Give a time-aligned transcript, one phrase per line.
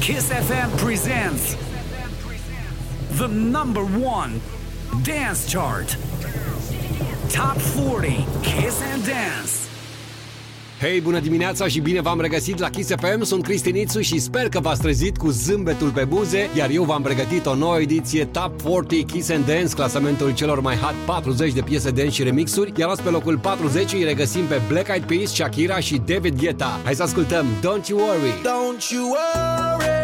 [0.00, 1.54] Kiss FM presents
[3.18, 4.40] the number one
[5.02, 5.96] dance chart.
[7.28, 9.67] Top 40 Kiss and Dance.
[10.80, 14.60] Hei, bună dimineața și bine v-am regăsit la Kiss FM, sunt Cristinițu și sper că
[14.60, 19.10] v-ați trezit cu zâmbetul pe buze, iar eu v-am pregătit o nouă ediție Top 40
[19.10, 23.02] Kiss and Dance, clasamentul celor mai hot 40 de piese dance și remixuri, iar azi
[23.02, 26.80] pe locul 40 îi regăsim pe Black Eyed Peas, Shakira și David Guetta.
[26.84, 28.32] Hai să ascultăm Don't You Worry!
[28.32, 29.97] Don't you worry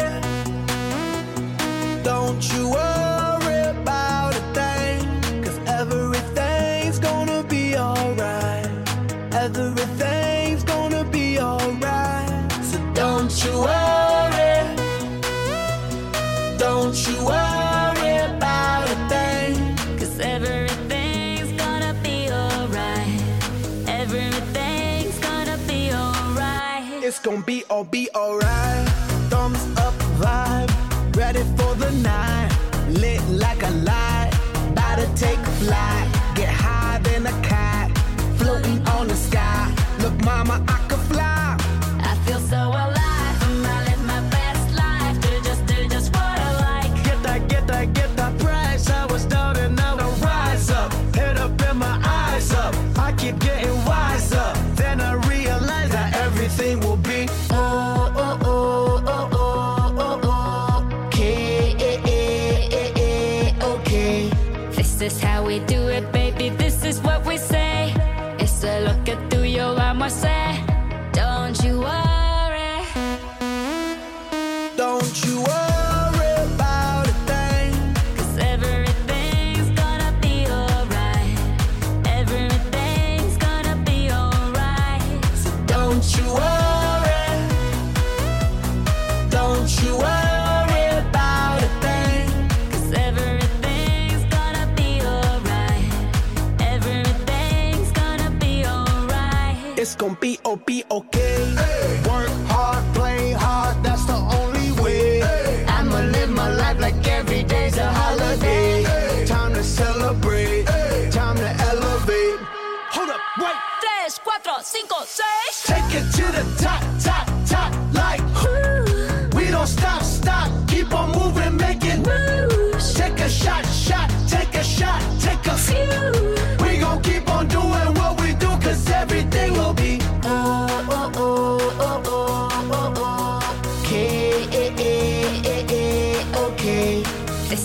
[27.07, 28.89] It's gonna be all be alright.
[29.29, 32.49] Thumbs up vibe, ready for the night.
[32.89, 34.31] Lit like a light,
[34.71, 36.07] about to take flight.
[36.33, 37.95] Get higher than a cat,
[38.39, 39.71] floating on the sky.
[39.99, 40.84] Look, mama, I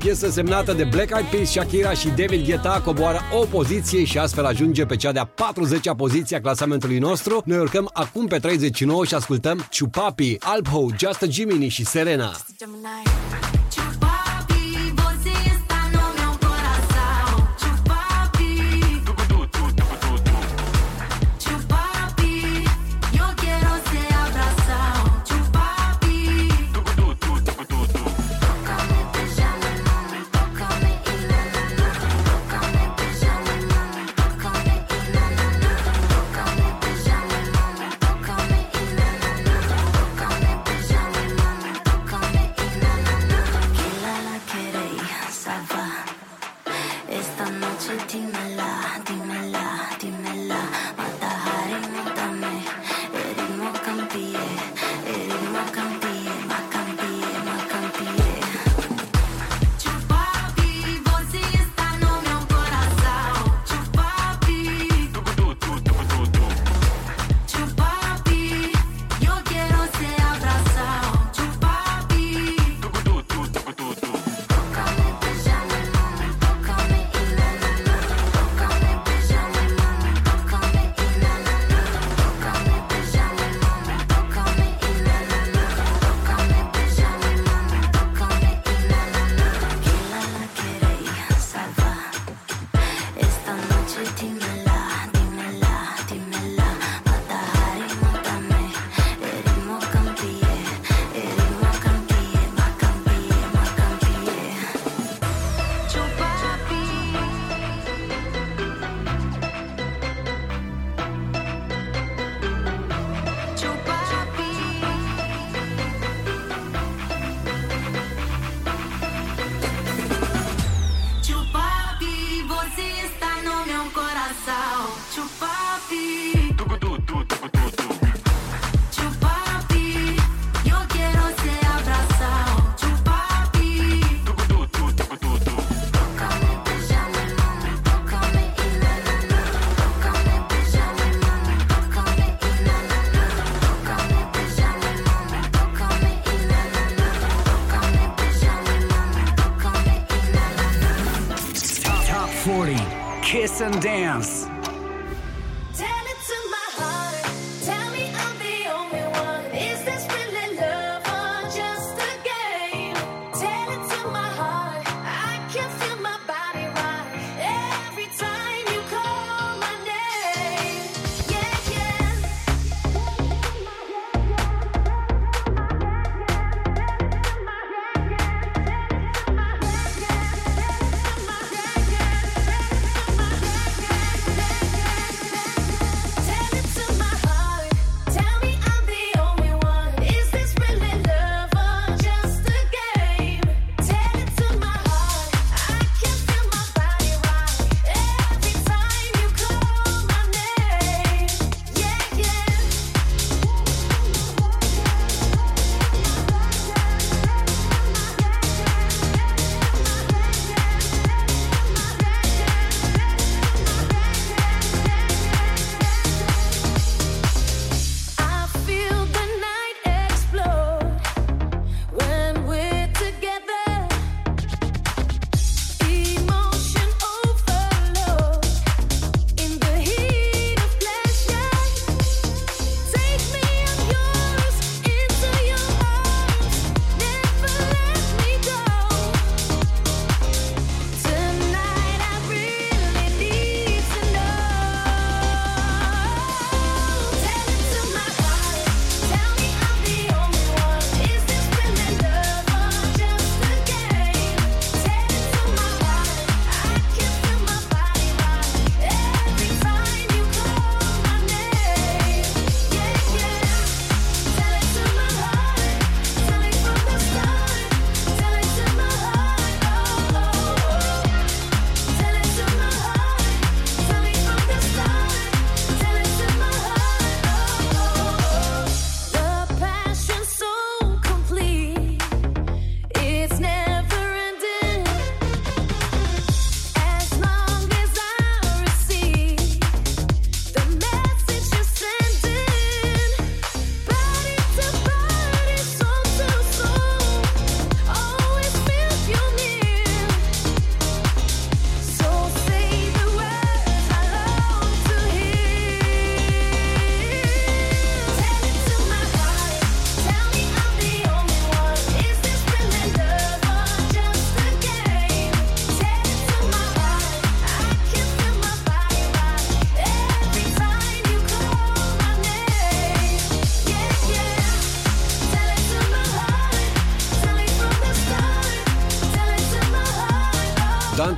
[0.00, 4.44] Piesă semnată de Black Eyed Peas, Shakira și David Guetta coboară o poziție și astfel
[4.44, 7.42] ajunge pe cea de-a 40-a poziție a clasamentului nostru.
[7.44, 12.30] Noi urcăm acum pe 39 și ascultăm Ciupapi, Alpho, Just a Jiminy și Serena.
[12.30, 13.49] Chupapi,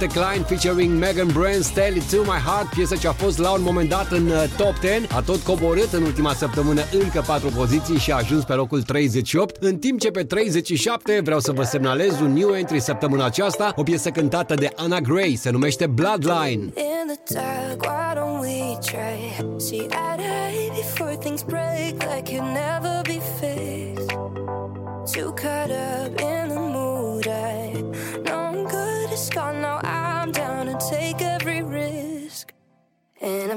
[0.02, 3.50] Dante Klein featuring Megan Brand, Tell It To My Heart, piesă ce a fost la
[3.50, 7.48] un moment dat în uh, top 10, a tot coborât în ultima săptămână încă 4
[7.48, 11.62] poziții și a ajuns pe locul 38, în timp ce pe 37 vreau să vă
[11.62, 16.72] semnalez un new entry săptămâna aceasta, o piesă cântată de Anna Gray, se numește Bloodline.
[16.76, 19.31] In the dark, why don't we try?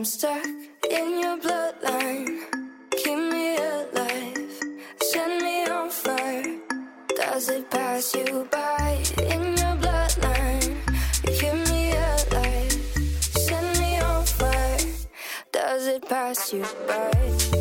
[0.05, 0.45] Stuck
[0.91, 2.39] in your bloodline.
[2.91, 4.59] Keep me alive,
[5.01, 6.59] set me on fire.
[7.17, 9.03] Does it pass you by?
[9.17, 10.77] In your bloodline,
[11.39, 12.71] keep me alive,
[13.31, 14.77] set me on fire.
[15.51, 17.54] Does it pass you by?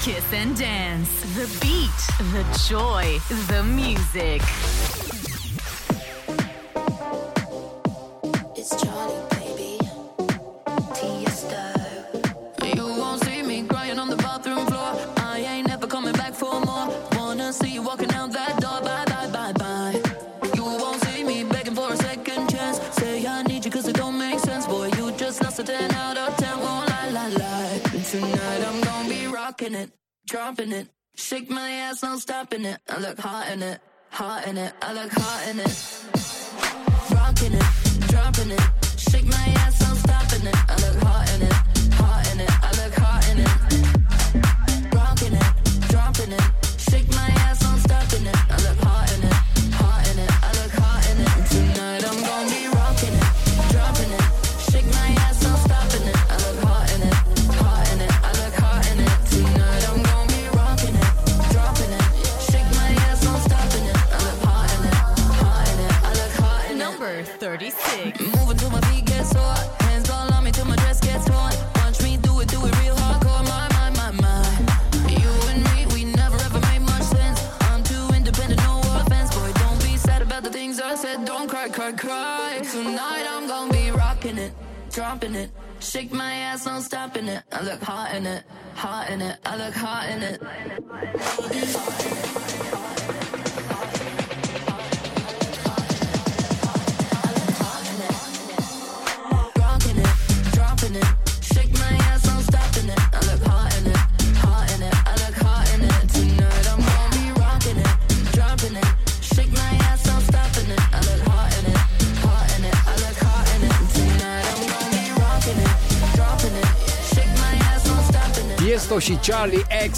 [0.00, 1.10] Kiss and dance.
[1.34, 1.90] The beat,
[2.32, 4.40] the joy, the music.
[33.50, 33.80] hot in it,
[34.10, 34.72] hot in it.
[34.80, 36.04] I look hot in it.
[37.12, 38.79] Rockin' it, droppin' it.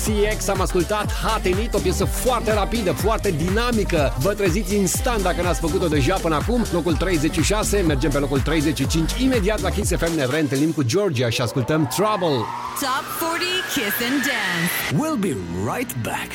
[0.05, 4.15] CX am ascultat Hot In o piesă foarte rapidă, foarte dinamică.
[4.19, 6.65] Vă treziți instant dacă n-ați făcut-o deja până acum.
[6.73, 9.13] Locul 36, mergem pe locul 35.
[9.19, 12.45] Imediat la Kiss FM ne reîntâlnim cu Georgia și ascultăm Trouble.
[12.81, 14.73] Top 40 Kiss and Dance.
[15.03, 15.37] We'll be
[15.73, 16.31] right back.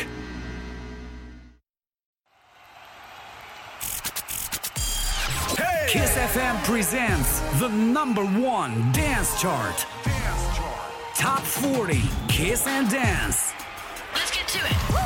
[5.57, 5.99] Hey!
[5.99, 8.23] Kiss FM presents the number
[8.57, 8.71] one.
[8.91, 9.85] Dance chart.
[11.19, 11.97] Top 40
[12.27, 13.46] Kiss and Dance.
[14.47, 14.77] Get to it.
[14.93, 14.99] Woo!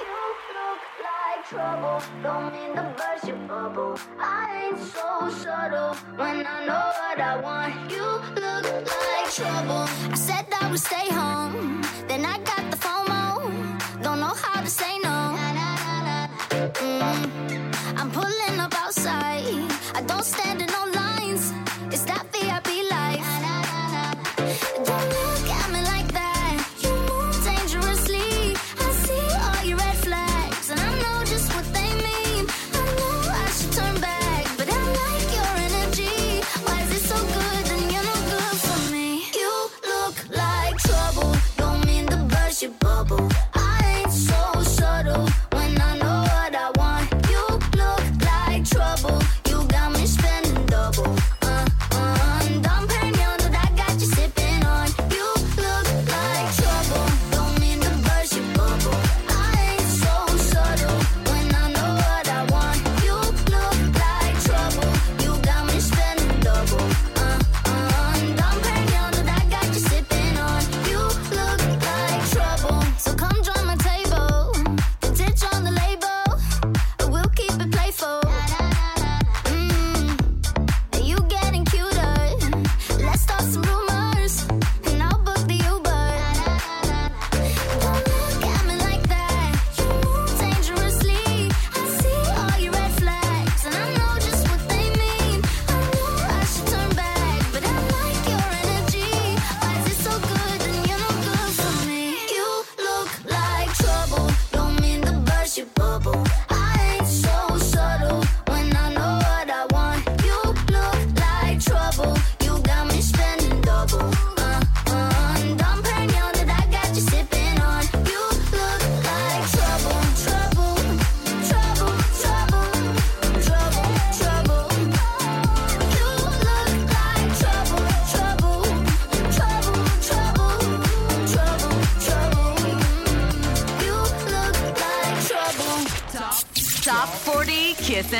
[0.00, 0.16] You
[0.58, 2.02] look like trouble.
[2.22, 3.98] Don't mean to burst your bubble.
[4.18, 7.90] I ain't so subtle when I know what I want.
[7.90, 8.04] You
[8.42, 9.88] look like trouble.
[10.12, 11.82] I said I would stay home.
[12.06, 14.02] Then I got the FOMO.
[14.02, 15.14] Don't know how to say no.
[16.50, 17.98] Mm.
[17.98, 19.42] I'm pulling up outside.
[19.94, 21.13] I don't stand in no line.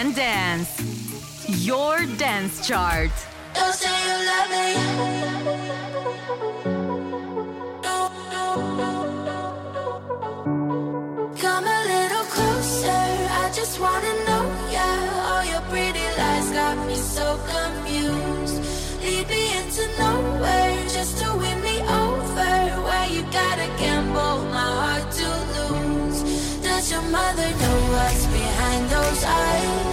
[0.04, 0.70] and dance.
[1.64, 3.10] Your dance chart.
[3.54, 4.66] Don't say you love me.
[11.44, 13.04] Come a little closer.
[13.42, 14.44] I just wanna know.
[14.70, 15.28] Yeah.
[15.28, 18.58] All your pretty lies got me so confused.
[19.02, 22.52] Lead me into nowhere just to win me over.
[23.14, 26.20] You gotta gamble my heart to lose.
[26.62, 29.83] Does your mother know what's behind those eyes?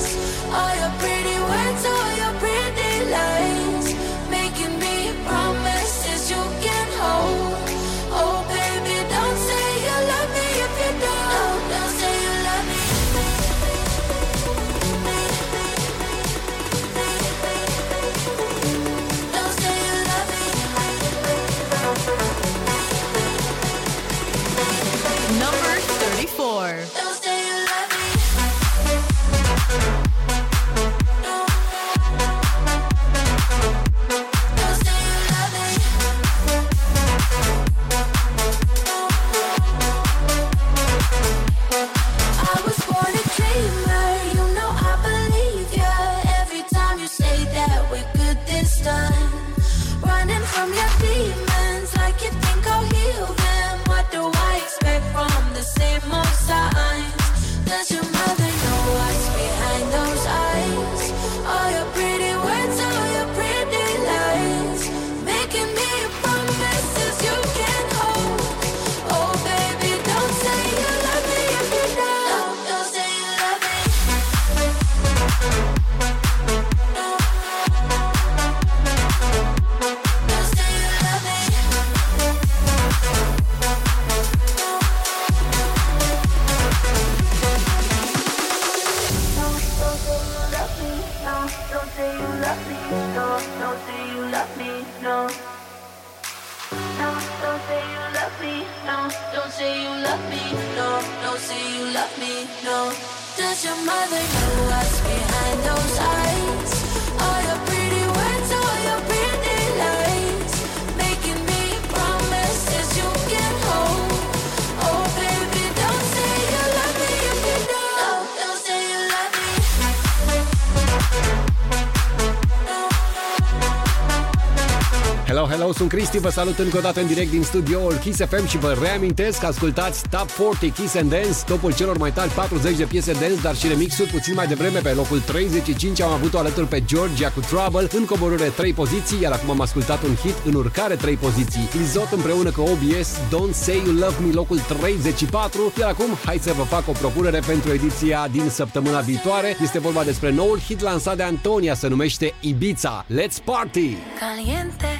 [126.11, 129.39] Cristi, vă salut încă o dată în direct din studioul Kiss FM și vă reamintesc
[129.39, 133.41] că ascultați Top 40 Kiss and Dance, topul celor mai tari 40 de piese dance,
[133.41, 137.39] dar și remixuri puțin mai devreme pe locul 35 am avut-o alături pe Georgia cu
[137.39, 141.69] Trouble în coborâre 3 poziții, iar acum am ascultat un hit în urcare 3 poziții.
[141.81, 146.53] Izot împreună cu OBS, Don't Say You Love Me, locul 34, iar acum hai să
[146.53, 149.57] vă fac o propunere pentru ediția din săptămâna viitoare.
[149.61, 153.05] Este vorba despre noul hit lansat de Antonia, se numește Ibiza.
[153.05, 153.95] Let's party!
[154.19, 154.90] Caliente.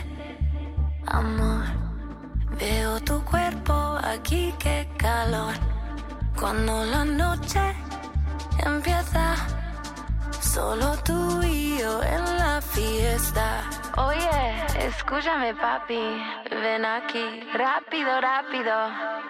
[15.21, 16.01] Escúchame papi,
[16.49, 18.73] ven aquí, rápido, rápido,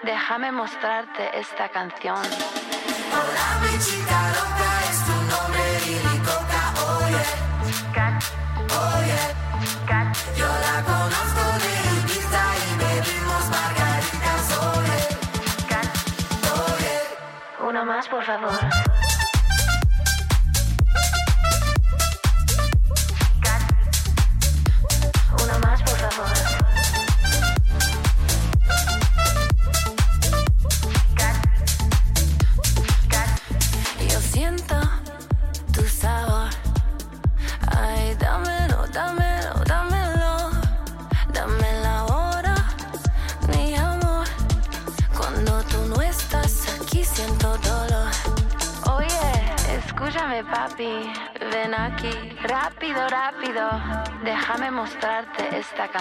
[0.03, 2.15] déjame mostrarte esta canción.
[2.15, 6.63] Hola mi chica loca, es tu nombre Lili Coca,
[6.95, 7.25] oye,
[7.93, 8.23] cat,
[8.95, 9.21] oye,
[9.85, 10.15] cat.
[10.37, 14.43] Yo la conozco de Ibiza y bebimos margaritas,
[14.77, 14.99] oye,
[15.67, 15.91] cat,
[16.69, 17.67] oye.
[17.67, 18.60] Una más por favor.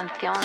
[0.09, 0.40] canción.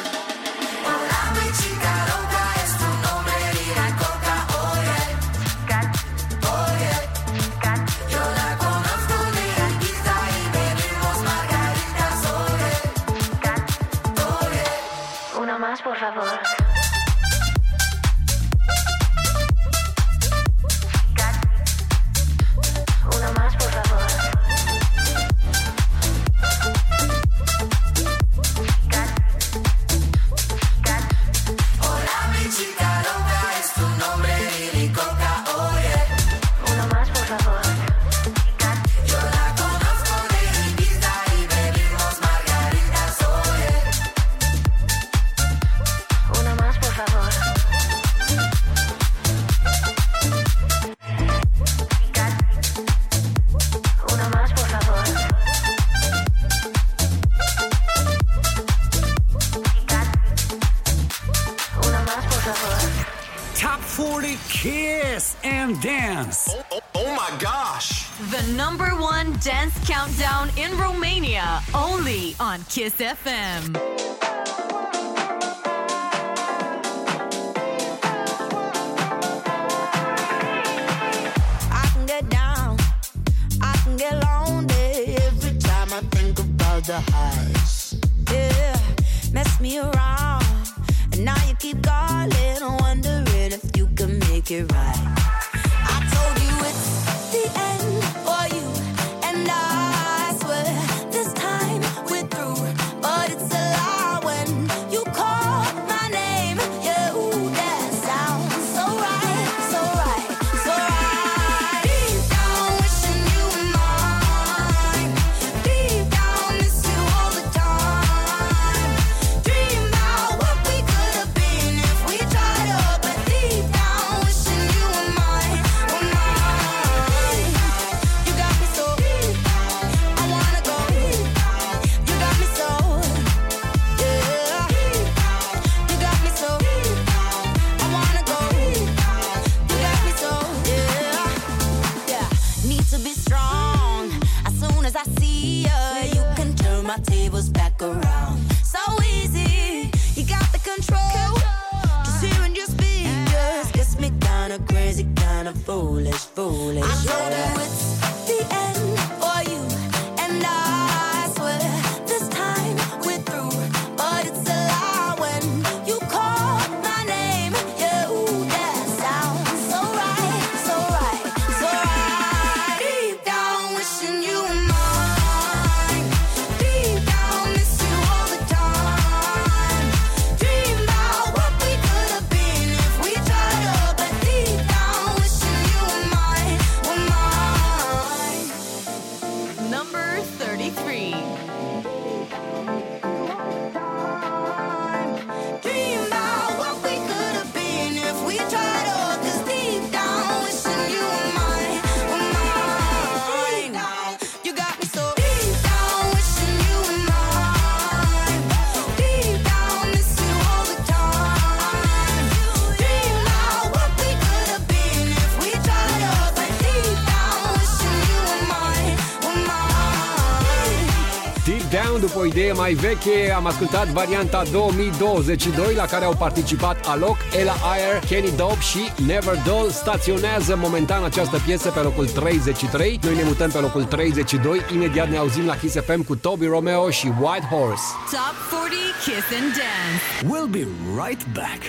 [222.25, 227.99] o idee mai veche, am ascultat varianta 2022 la care au participat Alok, Ella Ayer,
[227.99, 229.69] Kenny Dope și Never Doll.
[229.69, 232.99] Staționează momentan această piesă pe locul 33.
[233.03, 234.61] Noi ne mutăm pe locul 32.
[234.73, 237.83] Imediat ne auzim la Kiss FM cu Toby Romeo și White Horse.
[238.11, 240.03] Top 40 Kiss and Dance.
[240.31, 240.67] We'll be
[241.05, 241.61] right back.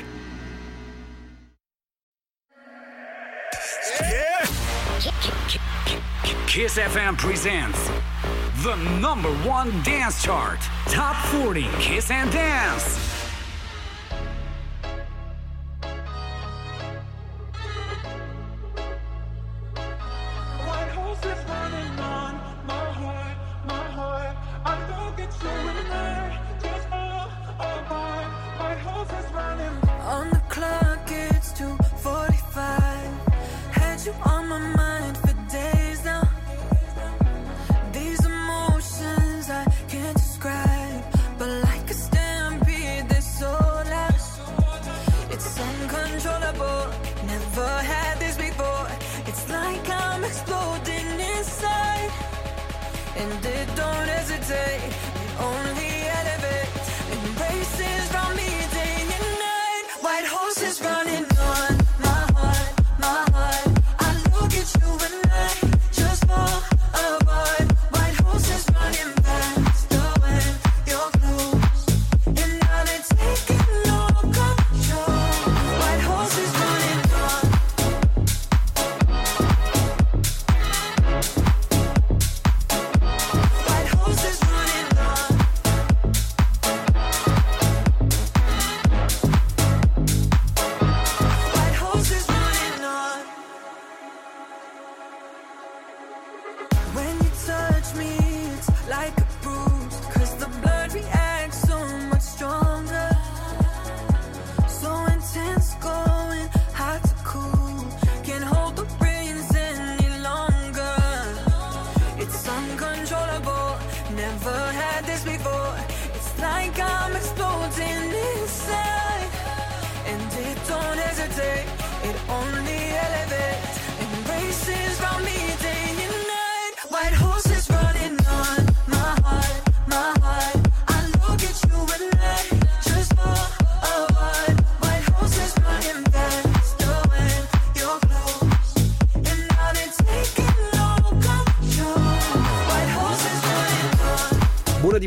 [4.01, 4.49] Yeah!
[6.47, 7.79] Kiss FM presents
[8.67, 10.59] the number one dance chart.
[10.87, 13.06] Top 40 Kiss and Dance.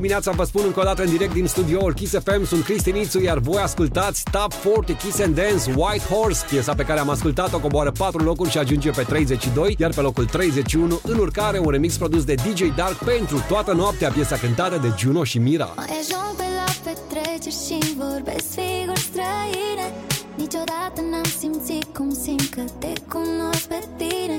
[0.10, 3.22] dimineața, vă spun încă o dată în direct din studioul Kiss FM, sunt Cristi Nițu,
[3.22, 7.60] iar voi ascultați Top 40 Kiss and Dance White Horse, piesa pe care am ascultat-o
[7.60, 11.98] coboară 4 locuri și ajunge pe 32, iar pe locul 31 în urcare un remix
[11.98, 15.74] produs de DJ Dark pentru toată noaptea, piesa cântată de Juno și Mira.
[15.76, 19.88] Mai ajung pe la petreceri și vorbesc figuri străine
[20.36, 24.38] Niciodată n-am simțit cum simt că te cunosc pe tine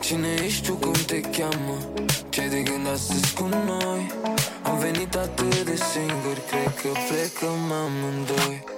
[0.00, 1.76] Cine ești tu, cum te cheamă?
[2.32, 4.12] ce de gând astăzi cu noi?
[5.16, 8.71] atât de singuri Cred că plecăm amândoi.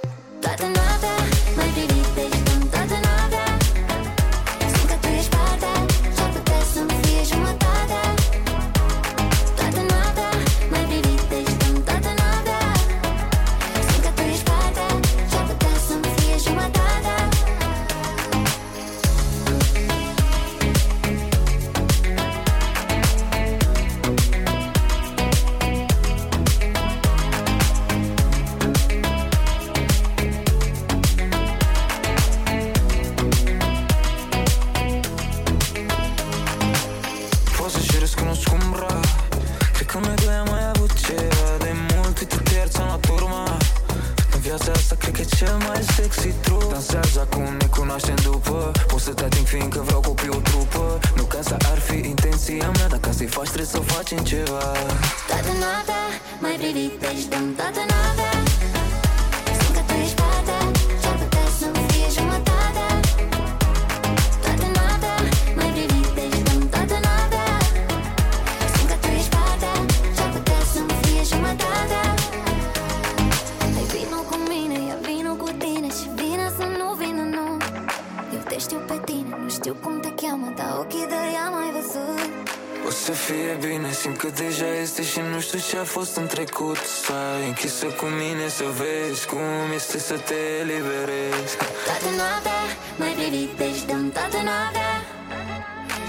[85.55, 86.77] Totul ce a fost în trecut.
[86.77, 91.53] Stai închisă cu mine să vezi Cum este să te eliberezi.
[91.85, 92.61] Toată noaptea
[92.97, 94.91] mai privești deci Dăm toată noaptea.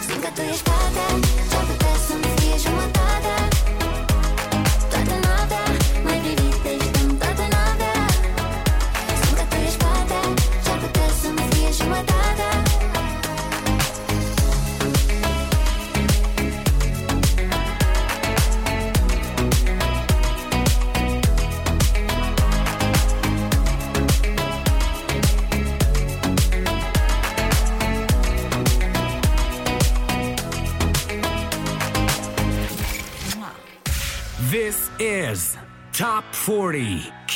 [0.07, 0.66] Simt că tu ești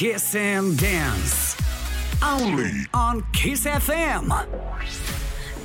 [0.00, 1.54] Kiss and Dance.
[2.22, 4.30] Only on Kiss FM.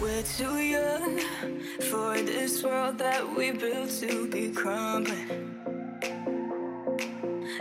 [0.01, 1.19] We're too young
[1.89, 5.55] for this world that we built to be crumbling.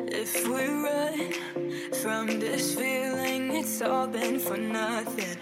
[0.08, 1.32] If we run
[2.02, 5.33] from this feeling, it's all been for nothing.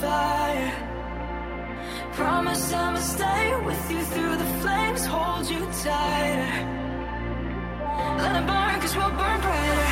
[0.00, 0.72] fire.
[2.12, 6.52] Promise I'ma stay with you through the flames, hold you tighter.
[8.22, 9.89] Let it burn, cause we'll burn brighter.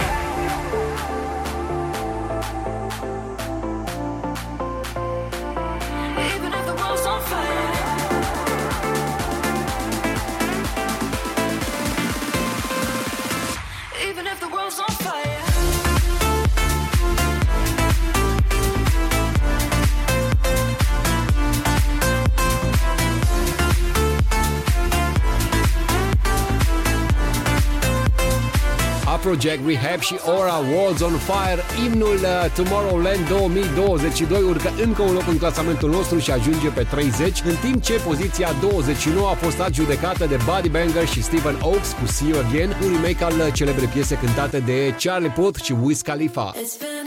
[29.28, 31.62] Afrojack, Rehab și Aura Worlds on Fire.
[31.86, 37.42] Imnul uh, Tomorrowland 2022 urcă încă un loc în clasamentul nostru și ajunge pe 30,
[37.44, 42.06] în timp ce poziția 29 a fost adjudecată de Buddy Banger și Stephen Oaks cu
[42.06, 46.00] See You Again, un remake al uh, celebre piese cântate de Charlie Puth și Wiz
[46.00, 46.54] Khalifa.
[46.54, 46.97] It's been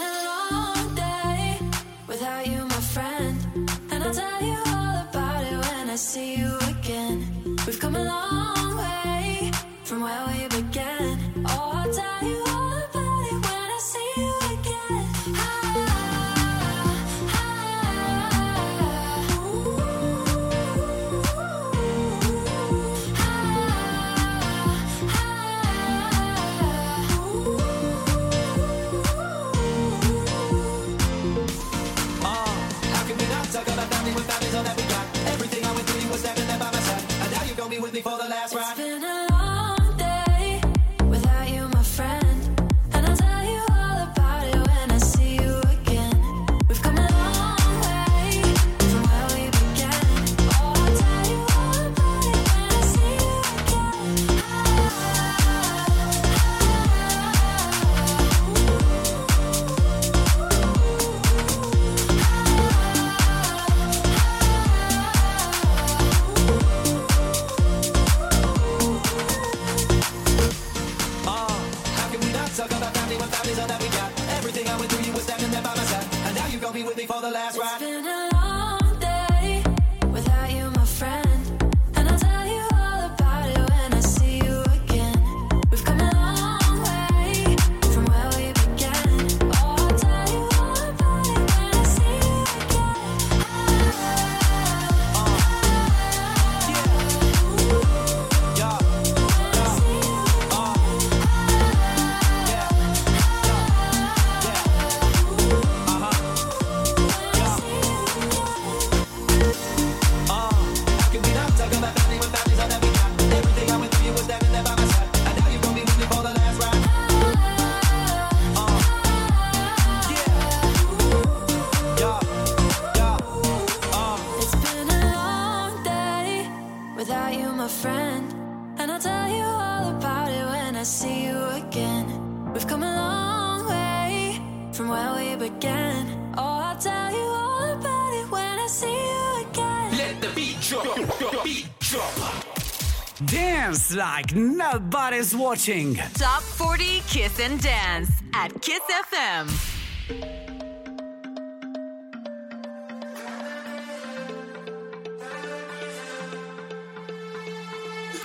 [143.91, 145.95] Dance like nobody's watching.
[146.13, 148.79] Top 40 Kiss and Dance at Kiss
[149.11, 149.47] FM.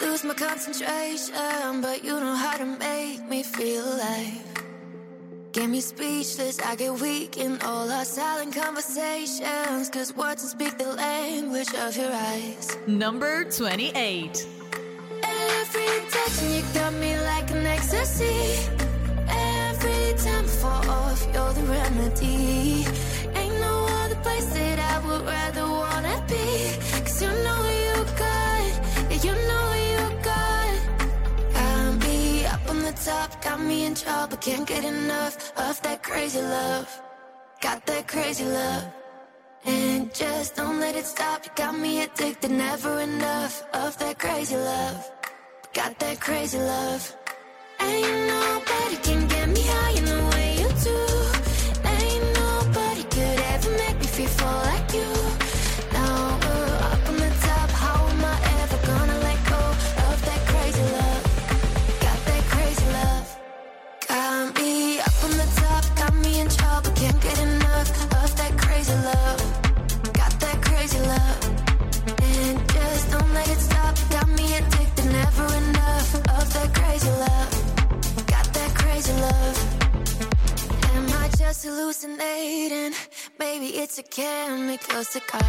[0.03, 4.43] Lose my concentration, but you know how to make me feel alive.
[5.53, 9.89] Get me speechless, I get weak in all our silent conversations.
[9.91, 12.77] Cause words don't speak the language of your eyes.
[12.87, 14.47] Number 28.
[16.27, 18.37] Every you got me like an ecstasy.
[19.29, 22.85] Every time I fall off, you're the remedy.
[23.41, 26.47] Ain't no other place that I would rather wanna be.
[27.05, 28.71] Cause you know you good,
[29.11, 30.75] yeah, you know you good.
[31.55, 36.03] Got me up on the top, got me in trouble, can't get enough of that
[36.03, 36.89] crazy love.
[37.61, 38.85] Got that crazy love.
[39.65, 41.45] And just don't let it stop.
[41.45, 45.16] You got me addicted, never enough of that crazy love.
[45.77, 47.15] Got that crazy love.
[47.81, 50.99] Ain't nobody can get me high in the way you do.
[51.85, 55.11] Ain't nobody could ever make me feel full like you.
[55.93, 57.69] Now we're up on the top.
[57.83, 59.61] How am I ever gonna let go
[60.09, 61.23] of that crazy love?
[62.01, 63.27] Got that crazy love.
[64.09, 67.89] Got me up on the top, got me in trouble, can't get enough
[68.25, 69.36] of that crazy love.
[76.99, 78.27] Crazy love.
[78.27, 79.57] Got that crazy love.
[80.95, 82.95] Am I just hallucinating?
[83.39, 85.45] Maybe it's a chemical cut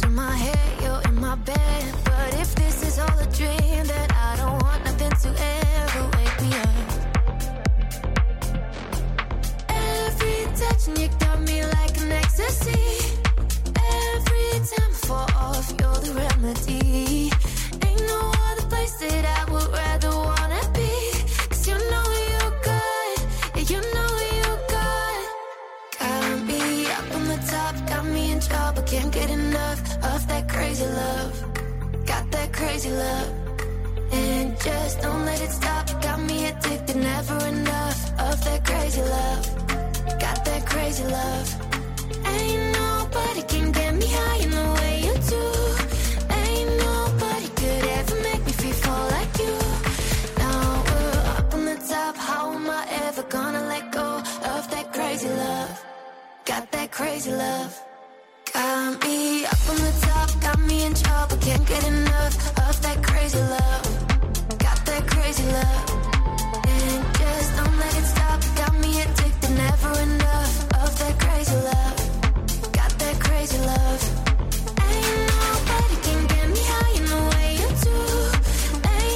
[0.00, 1.94] to my head, you're in my bed.
[2.04, 6.40] But if this is all a dream, then I don't want nothing to ever wake
[6.42, 6.86] me up.
[9.68, 13.18] Every touch and you got me like an ecstasy.
[13.74, 17.32] Every time I fall off, you're the remedy.
[17.86, 18.65] Ain't no other
[28.86, 31.34] can't get enough of that crazy love.
[32.06, 33.30] Got that crazy love.
[34.12, 35.88] And just don't let it stop.
[35.90, 39.44] You got me addicted, never enough of that crazy love.
[40.20, 41.48] Got that crazy love.
[42.26, 44.75] Ain't nobody can get me high enough.
[53.28, 54.18] gonna let go
[54.54, 55.84] of that crazy love.
[56.44, 57.80] Got that crazy love.
[58.52, 61.36] Got me up on the top, got me in trouble.
[61.38, 62.34] Can't get enough
[62.68, 64.58] of that crazy love.
[64.58, 65.90] Got that crazy love.
[66.68, 68.40] And just don't let it stop.
[68.56, 72.72] Got me addicted, never enough of that crazy love.
[72.72, 74.25] Got that crazy love.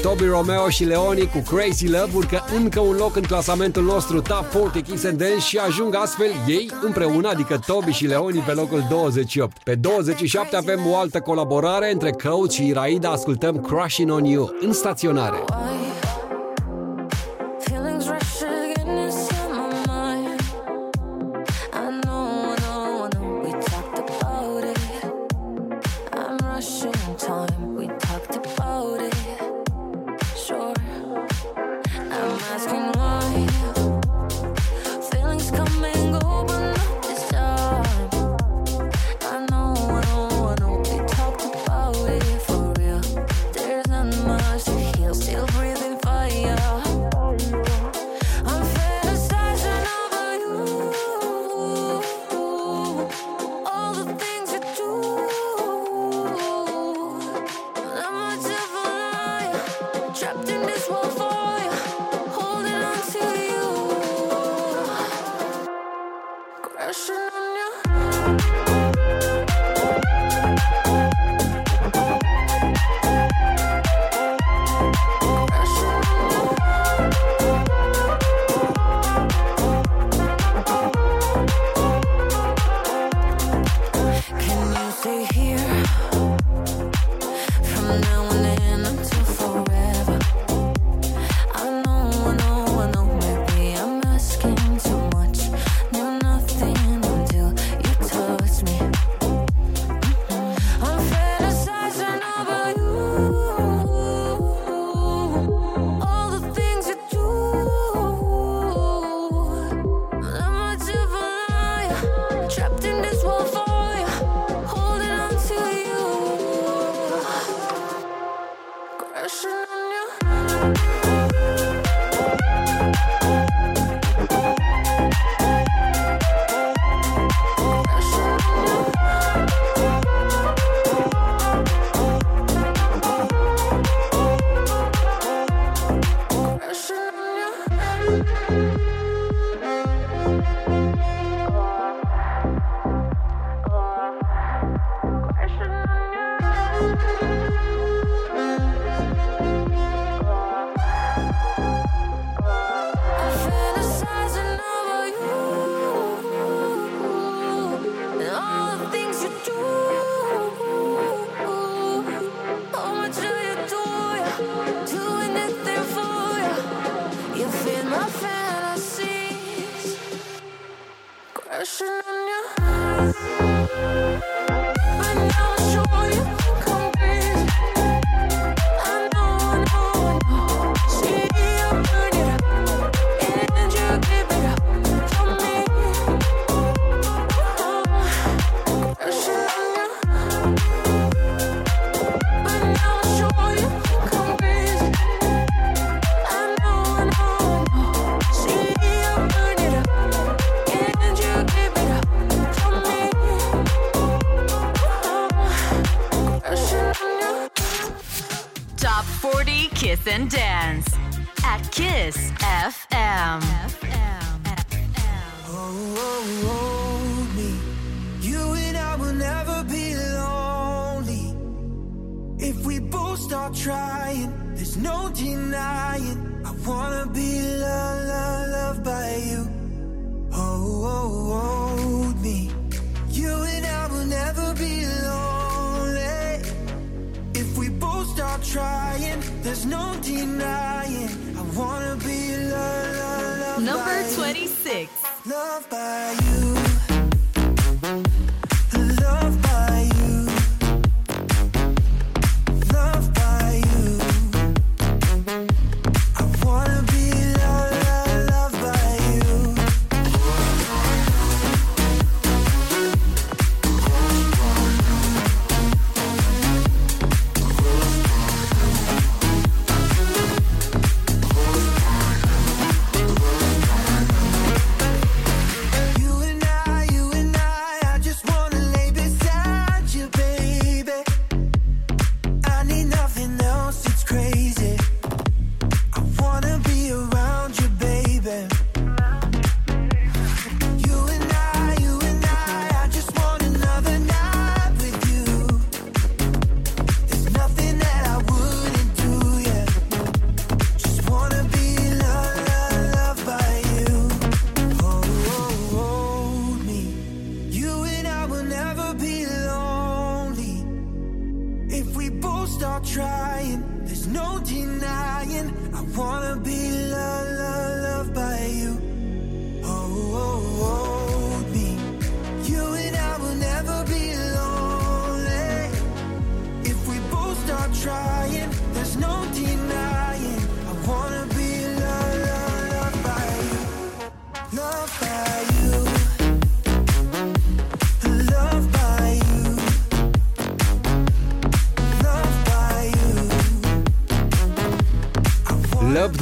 [0.02, 4.44] Toby Romeo și Leoni cu Crazy Love urcă încă un loc în clasamentul nostru Top
[4.44, 8.86] 40 Kiss and Dance și ajung astfel ei împreună, adică Toby și Leoni pe locul
[8.90, 9.58] 28.
[9.62, 14.72] Pe 27 avem o altă colaborare între Coach și Iraida, ascultăm Crushing on You în
[14.72, 15.44] staționare.
[15.48, 16.09] Why?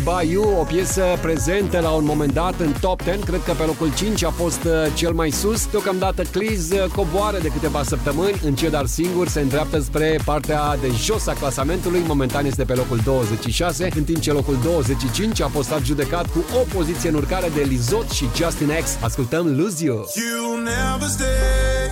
[0.09, 3.63] By You, o piesă prezentă la un moment dat în top 10, cred că pe
[3.63, 5.67] locul 5 a fost uh, cel mai sus.
[5.71, 10.91] Deocamdată Cleese uh, coboară de câteva săptămâni, în dar singur se îndreaptă spre partea de
[10.97, 15.73] jos a clasamentului, momentan este pe locul 26, în timp ce locul 25 a fost
[15.73, 18.97] adjudecat cu o poziție în urcare de Lizot și Justin X.
[19.03, 19.97] Ascultăm Lose You.
[19.97, 21.91] You never stay,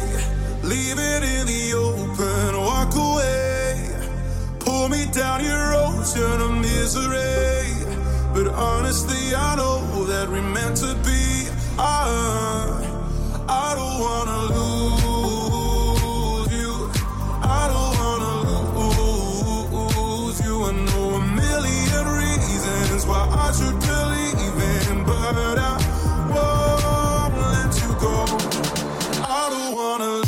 [0.63, 3.77] leave it in the open, walk away.
[4.59, 7.76] Pull me down your ocean of misery.
[8.37, 11.49] But honestly, I know that we're meant to be.
[11.79, 12.05] I,
[13.49, 16.91] I don't wanna lose you.
[17.41, 18.35] I don't wanna
[18.77, 20.65] lose you.
[20.65, 25.81] I know a million reasons why I should believe in, but I
[26.29, 28.29] won't let you go.
[29.25, 30.26] I don't wanna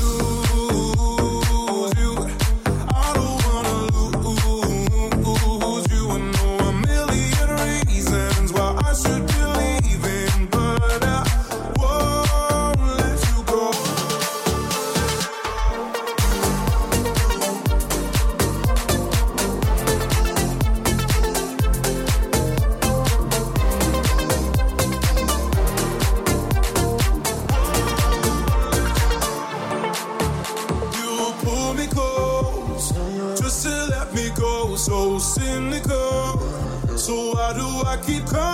[38.07, 38.48] keep coming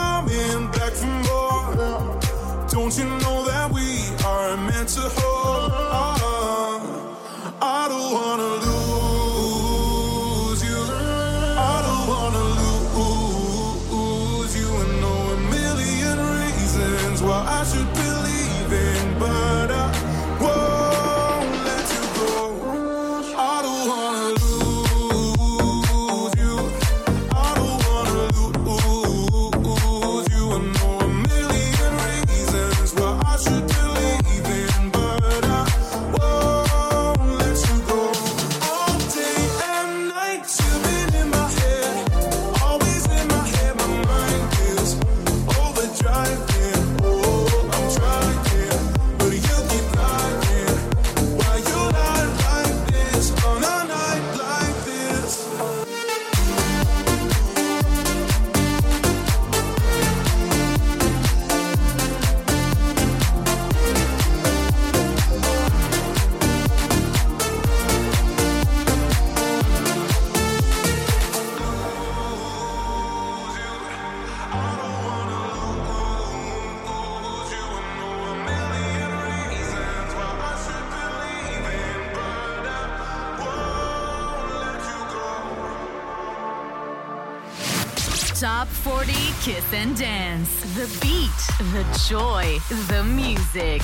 [89.45, 90.49] Kiss and Dance.
[90.75, 91.41] The beat,
[91.75, 93.83] the joy, the music.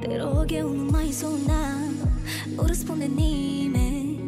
[0.00, 1.78] Te rog, eu nu mai suna
[2.56, 4.20] Nu răspunde nimeni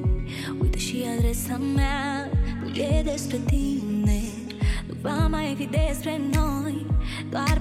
[0.61, 2.30] Uite și adresa mea
[2.62, 4.22] Nu e despre tine
[4.86, 6.86] Nu va mai fi despre noi
[7.30, 7.61] Doar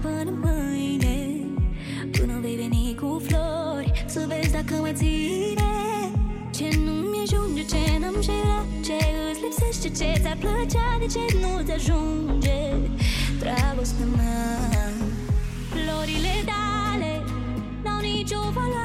[10.45, 12.59] plăcea De ce nu-ți ajunge?
[13.39, 14.59] Dragostea mea
[15.69, 17.23] Florile tale
[17.83, 18.84] N-au nicio valoare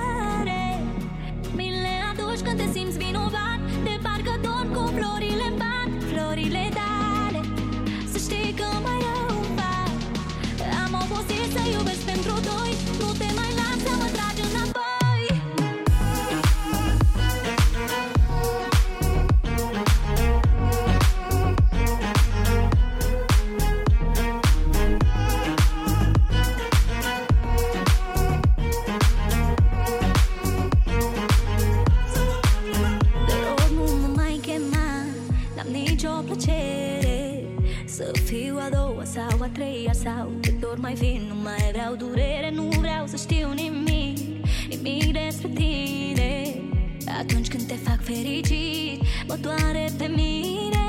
[49.31, 50.87] Mă doare pe mine.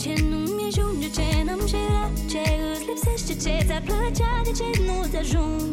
[0.00, 2.42] Ce nu-mi ajunge, ce n-am cerat Ce
[2.72, 5.69] îți lipsește, ce ți-ar plăcea De ce nu-ți ajunge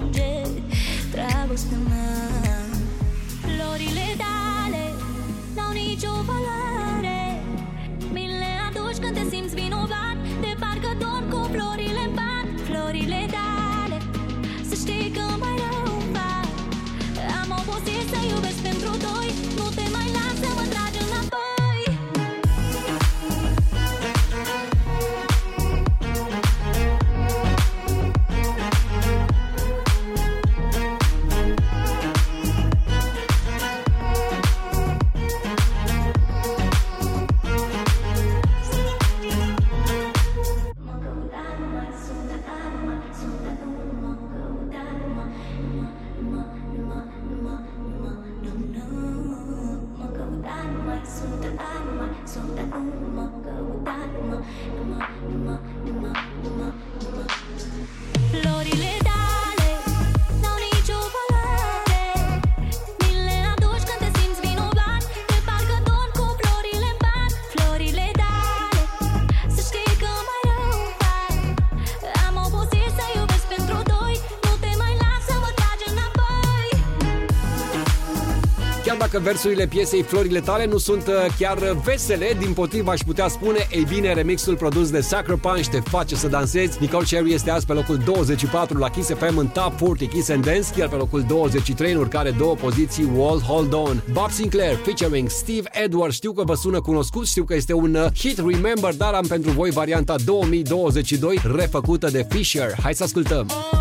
[79.18, 83.68] că versurile piesei Florile tale nu sunt uh, chiar vesele, din potriva aș putea spune,
[83.72, 86.78] ei bine, remixul produs de Sacro Punch te face să dansezi.
[86.80, 90.46] Nicole Cherry este azi pe locul 24 la Kiss FM în Top 40 Kiss and
[90.46, 94.04] Dance, iar pe locul 23 în urcare două poziții Wall Hold On.
[94.12, 96.16] Bob Sinclair featuring Steve Edwards.
[96.16, 99.52] Știu că vă sună cunoscut, știu că este un uh, hit Remember, dar am pentru
[99.52, 102.76] voi varianta 2022 refăcută de Fisher.
[102.82, 103.48] Hai să ascultăm!
[103.50, 103.77] Oh!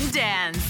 [0.00, 0.64] and dance.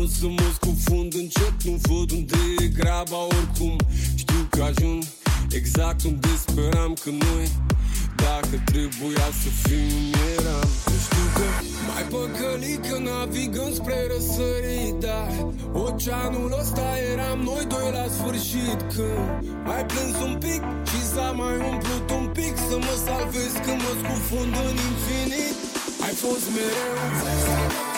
[0.00, 3.76] Lasă-mă să mă scufund încet Nu văd unde e graba Oricum.
[4.14, 5.02] Știu că ajung
[5.50, 7.46] exact unde speram că noi
[8.24, 10.68] Dacă trebuia să fim eram.
[11.04, 11.46] Știu că
[11.88, 15.28] mai păcălit că navigăm spre răsărit Dar
[15.72, 18.78] oceanul ăsta eram noi doi la sfârșit.
[18.94, 19.28] Când
[19.68, 23.92] mai plâns un pic și s-a mai umplut un pic Să mă salvez când mă
[24.00, 25.56] scufund în infinit.
[26.04, 27.89] Ai fost mereu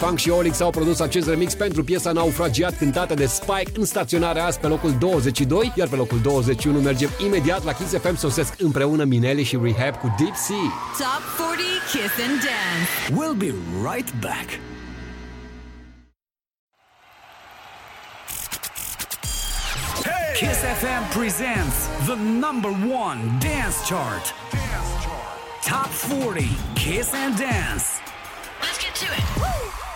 [0.00, 4.40] Funk și Olix au produs acest remix pentru piesa Naufragiat cântată de Spike în staționare
[4.40, 9.04] azi pe locul 22, iar pe locul 21 mergem imediat la Kiss FM sosesc împreună
[9.04, 10.56] Mineli și Rehab cu Deep Sea.
[10.98, 12.90] Top 40 Kiss and Dance.
[13.18, 13.54] We'll be
[13.90, 14.48] right back.
[20.38, 21.76] Kiss FM presents
[22.06, 22.70] the number
[23.04, 24.32] one dance chart.
[25.62, 26.44] Top 40
[26.74, 27.86] Kiss and Dance.
[28.62, 29.89] Let's get to it.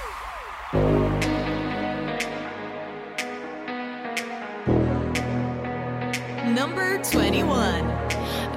[6.64, 7.52] Number 21.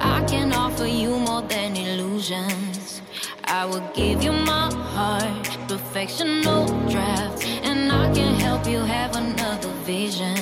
[0.00, 3.02] I can offer you more than illusions.
[3.44, 9.14] I will give you my heart, perfection, no draft, and I can help you have
[9.14, 10.38] another vision.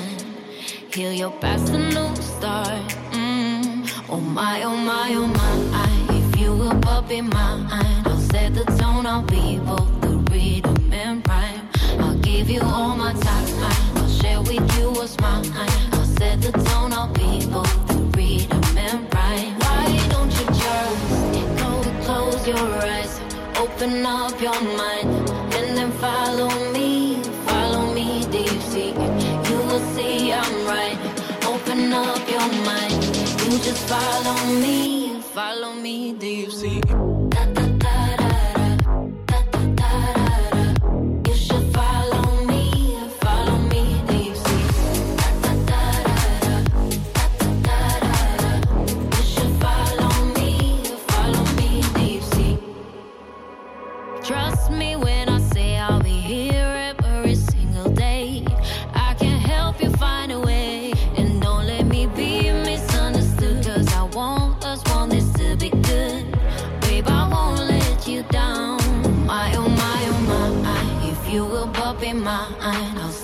[0.94, 2.86] Heal your past, a new start.
[3.10, 3.90] Mm.
[4.10, 6.14] Oh my, oh my, oh my.
[6.20, 7.66] If you will but be mine,
[8.06, 9.06] I'll set the tone.
[9.06, 11.68] I'll be both the rhythm and rhyme.
[11.98, 13.48] I'll give you all my time.
[13.96, 15.95] I'll share with you what's mine.
[16.18, 16.92] Set the tone.
[16.92, 17.86] I'll be both
[19.14, 19.58] rhyme.
[19.60, 23.20] Why don't you just close your eyes,
[23.58, 25.10] open up your mind,
[25.56, 28.92] and then follow me, follow me deep sea.
[29.48, 30.98] You will see I'm right.
[31.52, 33.04] Open up your mind,
[33.44, 36.80] you just follow me, follow me deep sea.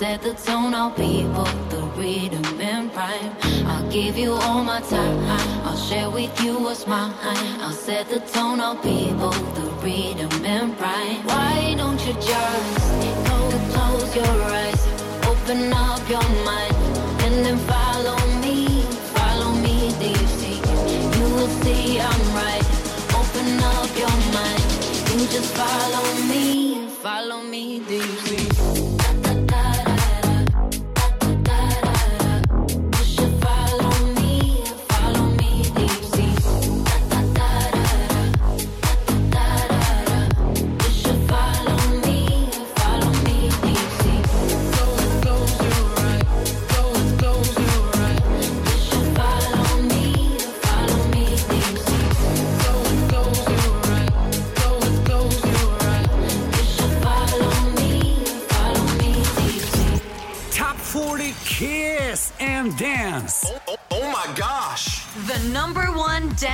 [0.03, 0.75] Set the tone.
[0.75, 3.33] I'll be both the rhythm and rhyme.
[3.71, 5.19] I'll give you all my time.
[5.67, 7.15] I'll share with you what's mine.
[7.65, 8.59] I'll set the tone.
[8.59, 11.23] I'll be both the rhythm and rhyme.
[11.33, 12.79] Why don't you just
[13.29, 14.83] go and close your eyes,
[15.31, 16.77] open up your mind,
[17.25, 18.83] and then follow me,
[19.19, 20.61] follow me deep sea.
[21.17, 22.67] You will see I'm right.
[23.21, 24.67] Open up your mind.
[25.15, 28.52] You just follow me, follow me deep sea.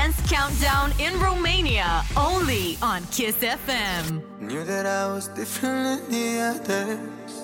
[0.09, 4.23] Dance countdown in Romania, only on Kiss FM.
[4.41, 7.35] Knew that I was different than the others.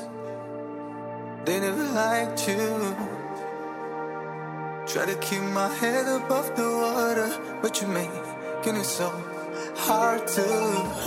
[1.45, 2.97] They never liked you.
[4.87, 9.11] Try to keep my head above the water, but you making it so
[9.77, 10.43] hard to.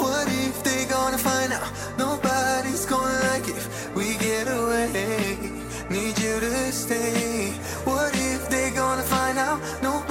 [0.02, 1.72] What if they gonna find out?
[1.98, 3.64] Nobody's gonna like it
[3.96, 5.38] we get away.
[5.90, 7.52] Need you to stay.
[7.86, 9.60] What if they gonna find out?
[9.82, 10.07] Nobody's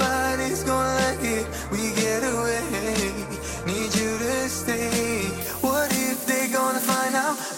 [6.57, 7.56] gonna find out.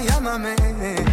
[0.00, 1.05] llámame.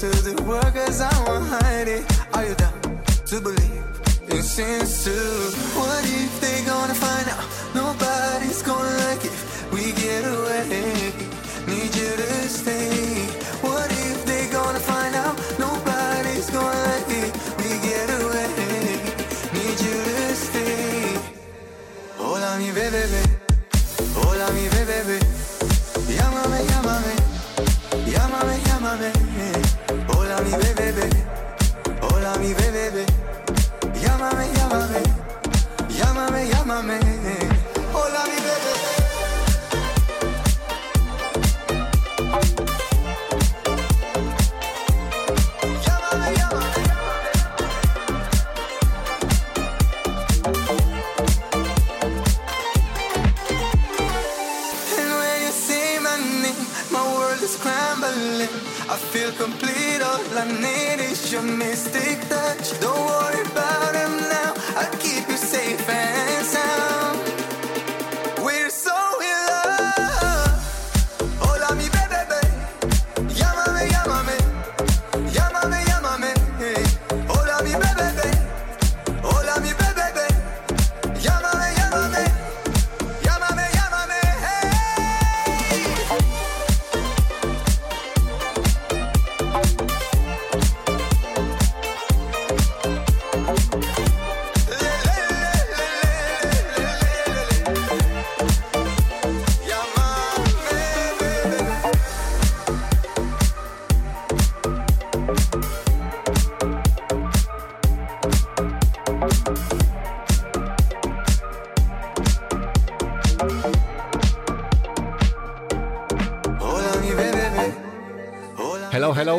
[0.00, 2.04] To the workers, I won't hide it.
[2.32, 3.82] Are you down to believe
[4.30, 5.10] in sins too?
[5.76, 7.44] What if they gonna find out
[7.74, 9.32] nobody's gonna like it?
[9.72, 11.12] We get away.
[11.66, 13.17] Need you to stay.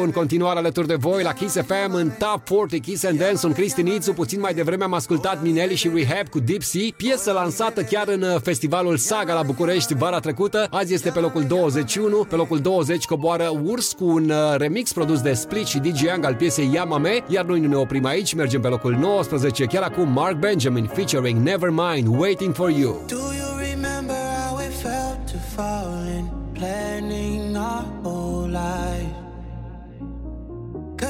[0.10, 3.36] În continuare alături de voi la Kiss FM în Top 40 Kiss and Dance.
[3.36, 7.32] Sunt Cristi Nițu, puțin mai devreme am ascultat Mineli și Rehab cu Deep Sea, piesă
[7.32, 10.68] lansată chiar în uh, festivalul Saga la București vara trecută.
[10.72, 15.22] Azi este pe locul 21, pe locul 20 coboară Urs cu un uh, remix produs
[15.22, 18.62] de Split și DJ Young al piesei Yamame, iar noi nu ne oprim aici, mergem
[18.62, 23.03] pe locul 19, chiar acum Mark Benjamin featuring Nevermind, Waiting for You.
[23.07, 25.98] Do you remember how it felt to fall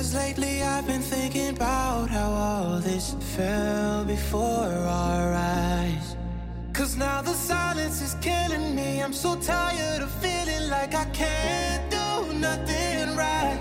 [0.10, 6.16] Cause lately I've been thinking about how all this fell before our eyes.
[6.74, 9.04] Cause now the silence is killing me.
[9.04, 13.60] I'm so tired of feeling like I can't do nothing right.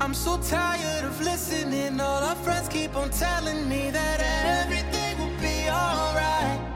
[0.00, 2.00] I'm so tired of listening.
[2.00, 4.18] All our friends keep on telling me that
[4.64, 6.71] everything will be alright.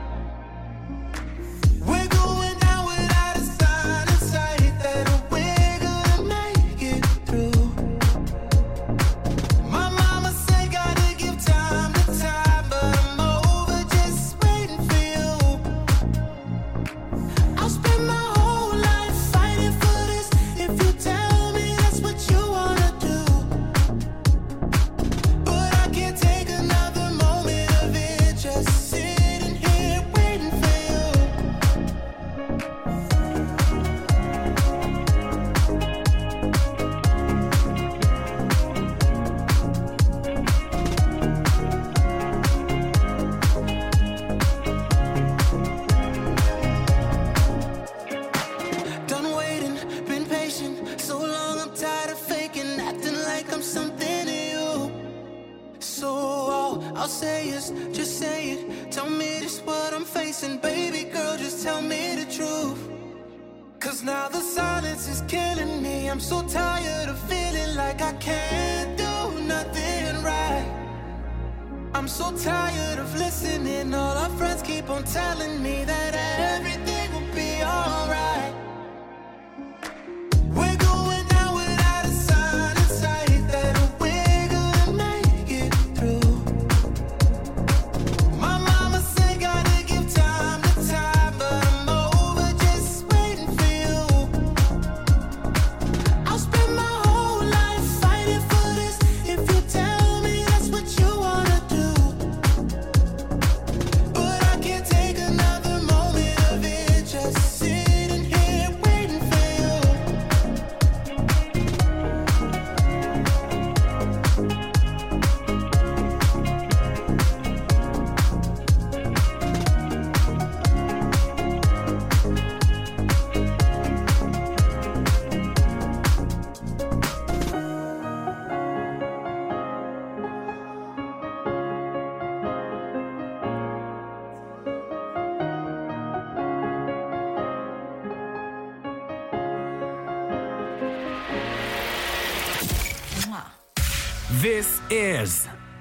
[57.93, 58.91] Just say it.
[58.91, 61.37] Tell me just what I'm facing, baby girl.
[61.37, 62.79] Just tell me the truth.
[63.79, 66.09] Cause now the silence is killing me.
[66.09, 70.67] I'm so tired of feeling like I can't do nothing right.
[71.93, 73.93] I'm so tired of listening.
[73.93, 76.13] All our friends keep on telling me that
[76.55, 78.36] everything will be alright.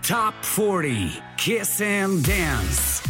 [0.07, 3.03] Top 40 Kiss and Dance.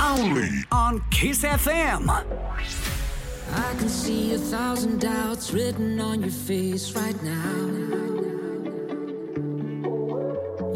[0.00, 2.08] Only on Kiss FM.
[2.08, 7.58] I can see a thousand doubts written on your face right now.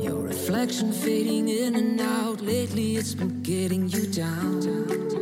[0.02, 2.40] Your reflection fading in and out.
[2.40, 5.21] Lately, it's been getting you down.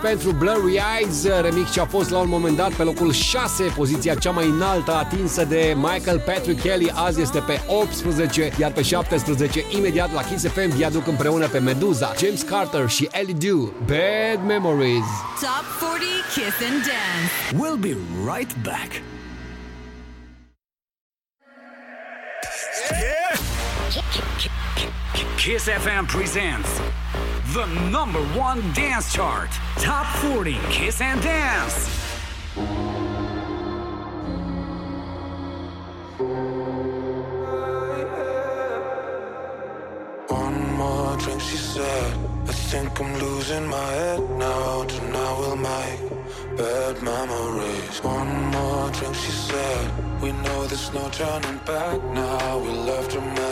[0.00, 4.14] Pentru Blurry Eyes, remix ce a fost la un moment dat pe locul 6, poziția
[4.14, 9.64] cea mai înaltă atinsă de Michael Patrick Kelly, azi este pe 18, iar pe 17,
[9.68, 14.46] imediat la Kiss FM, vi aduc împreună pe Meduza, James Carter și Ellie Dew, Bad
[14.46, 15.04] Memories.
[15.40, 17.32] Top 40 Kiss and Dance.
[17.60, 17.96] We'll be
[18.34, 19.02] right back.
[25.36, 26.80] Kiss FM presents
[27.52, 29.50] the number one dance chart.
[29.78, 31.88] Top 40 Kiss and Dance.
[40.28, 42.16] One more drink, she said.
[42.48, 44.84] I think I'm losing my head now.
[44.84, 46.00] Tonight will make
[46.56, 48.02] bad memories.
[48.02, 49.90] One more drink, she said.
[50.22, 52.58] We know there's no turning back now.
[52.58, 53.45] We love to make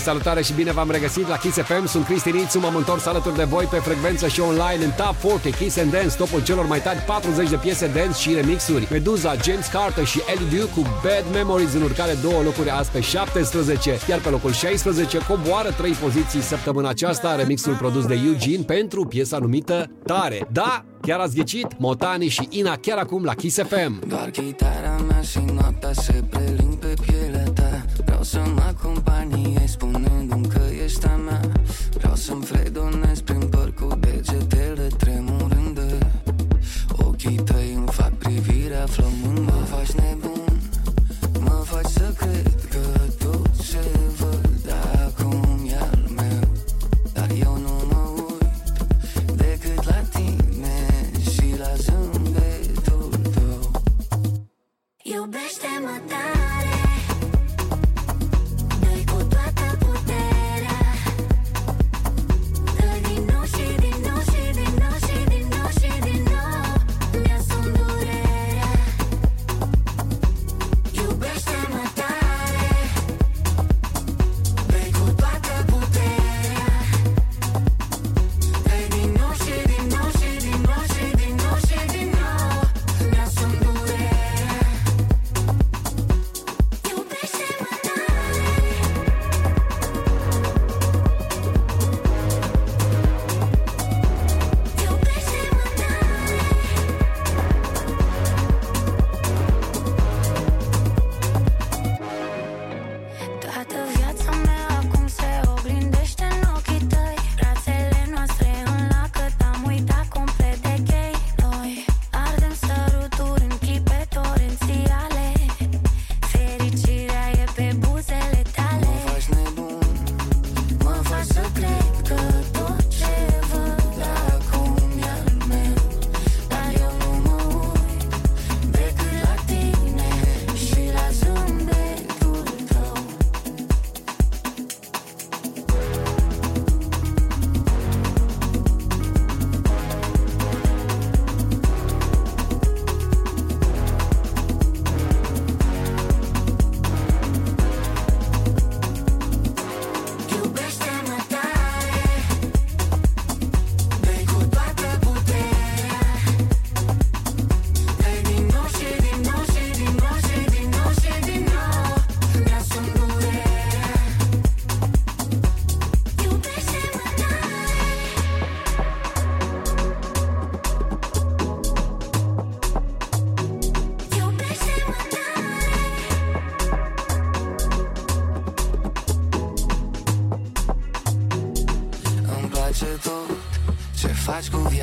[0.00, 1.86] salutare și bine v-am regăsit la Kiss FM.
[1.86, 5.54] Sunt Cristi Ritsu, m-am întors alături de voi pe frecvență și online în Top 40
[5.54, 8.88] Kiss and Dance, topul celor mai tari 40 de piese dance și remixuri.
[8.90, 13.00] Meduza, James Carter și Ellie Dew cu Bad Memories în urcare două locuri azi pe
[13.00, 19.04] 17, iar pe locul 16 coboară trei poziții săptămâna aceasta remixul produs de Eugene pentru
[19.04, 20.48] piesa numită Tare.
[20.52, 21.66] Da, Chiar ați ghicit?
[21.78, 24.08] Motani și Ina chiar acum la Kiss FM.
[24.08, 26.59] Doar chitara mea și noaptea se prelungește
[28.30, 30.19] sunt mă companie Spune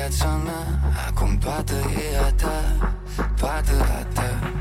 [0.08, 2.92] viața mea Acum toată e a ta,
[3.36, 4.52] toată a ta.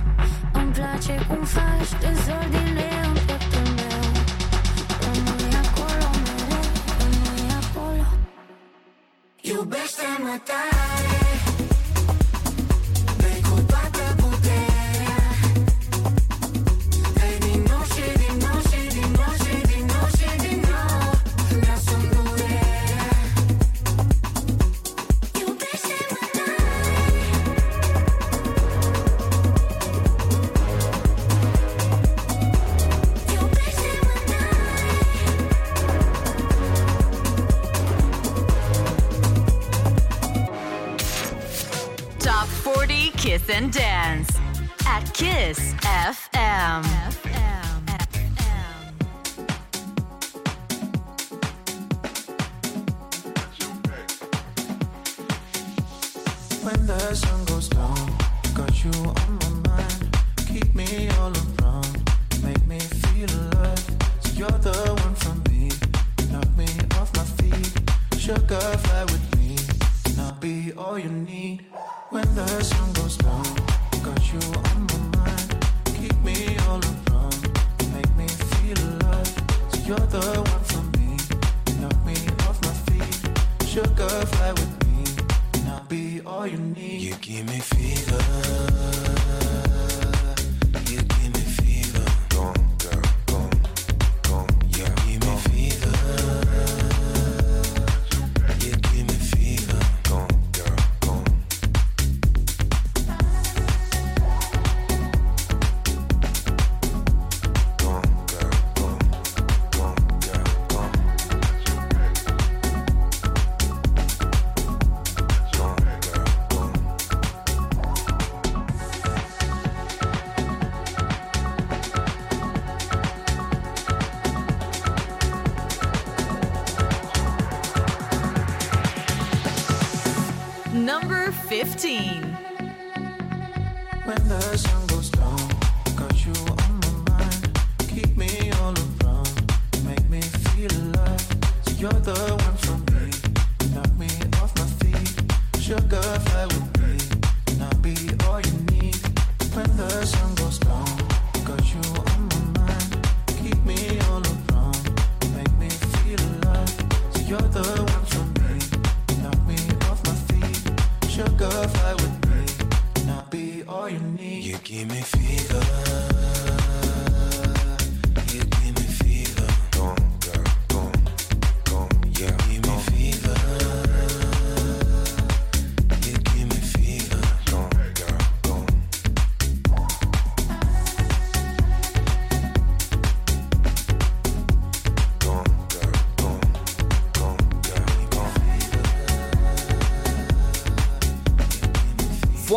[0.53, 4.01] Îmi place cum faci dezordine în pieptul meu.
[5.01, 6.63] Rămâi acolo mereu,
[6.99, 8.05] rămâi acolo.
[9.41, 11.06] Iubește-mă tare.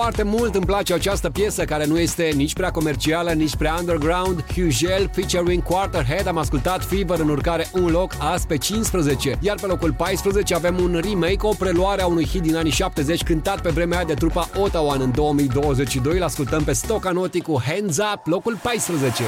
[0.00, 4.44] Foarte mult îmi place această piesă care nu este nici prea comercială, nici prea underground.
[4.54, 9.38] Hugel featuring Quarterhead am ascultat Fever în urcare un loc azi pe 15.
[9.40, 13.22] Iar pe locul 14 avem un remake, o preluare a unui hit din anii 70
[13.22, 16.18] cântat pe vremea de trupa Ottawa în 2022.
[16.18, 19.22] L-ascultăm pe Stocanotti cu Hands Up, locul 14.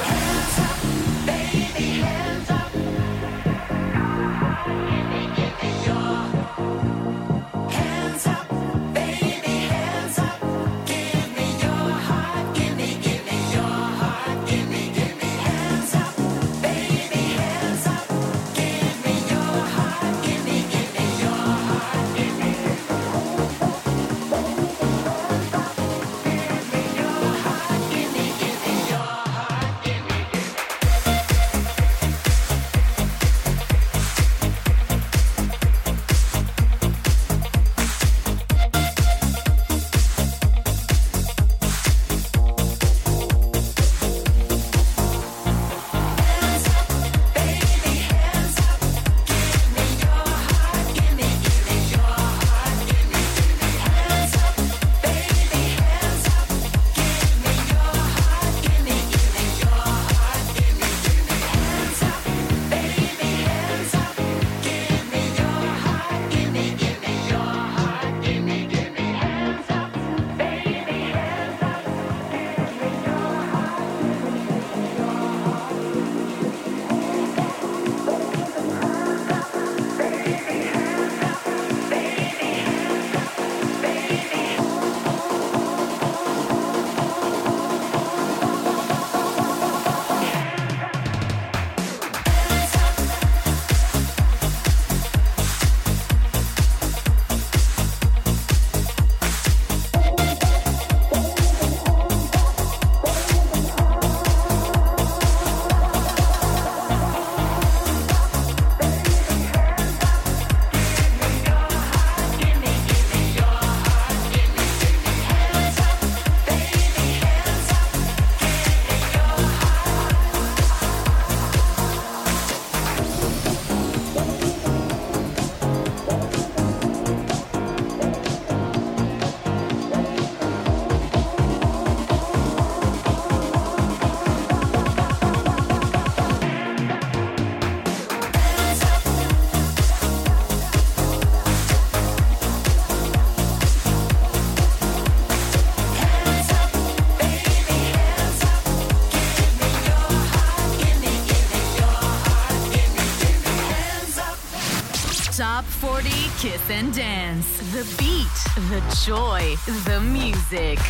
[156.42, 157.46] Kiss and dance.
[157.70, 158.26] The beat,
[158.68, 159.54] the joy,
[159.84, 160.80] the music.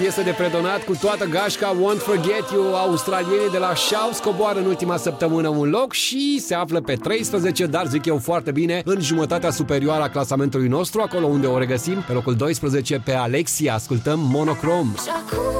[0.00, 4.64] piesă de predonat cu toată gașca Won't Forget You, australienii de la Shouse coboară în
[4.64, 9.00] ultima săptămână un loc și se află pe 13, dar zic eu foarte bine, în
[9.00, 14.20] jumătatea superioară a clasamentului nostru, acolo unde o regăsim, pe locul 12 pe Alexia, ascultăm
[14.20, 14.92] Monochrome.
[14.94, 15.59] Și acum...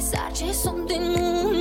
[0.00, 1.59] visar ce sunt de mult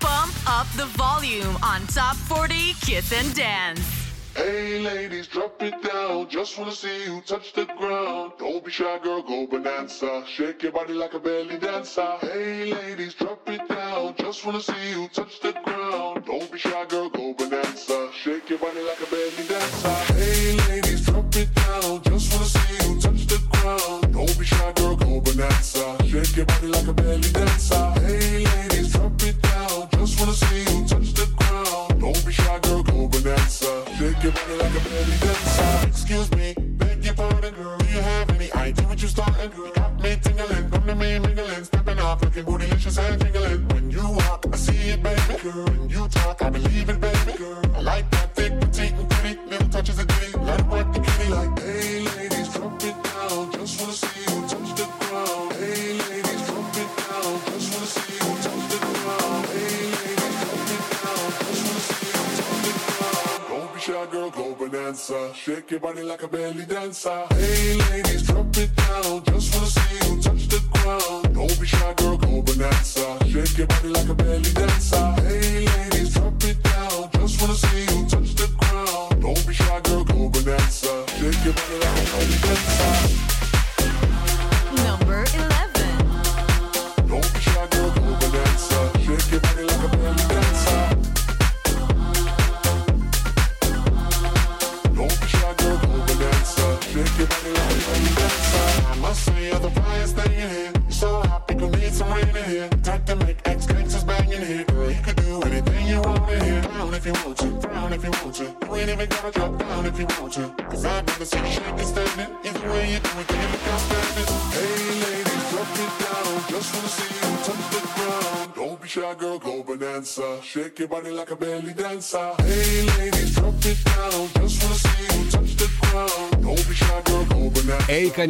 [0.00, 3.80] Bump up the volume on Top 40 Kiss and Dance.
[4.36, 6.28] Hey ladies, drop it down.
[6.28, 8.32] Just wanna see you touch the ground.
[8.38, 10.24] Don't be shy, girl, go bonanza.
[10.26, 12.18] Shake your body like a belly dancer.
[12.20, 14.14] Hey ladies, drop it down.
[14.18, 15.52] Just wanna see you touch the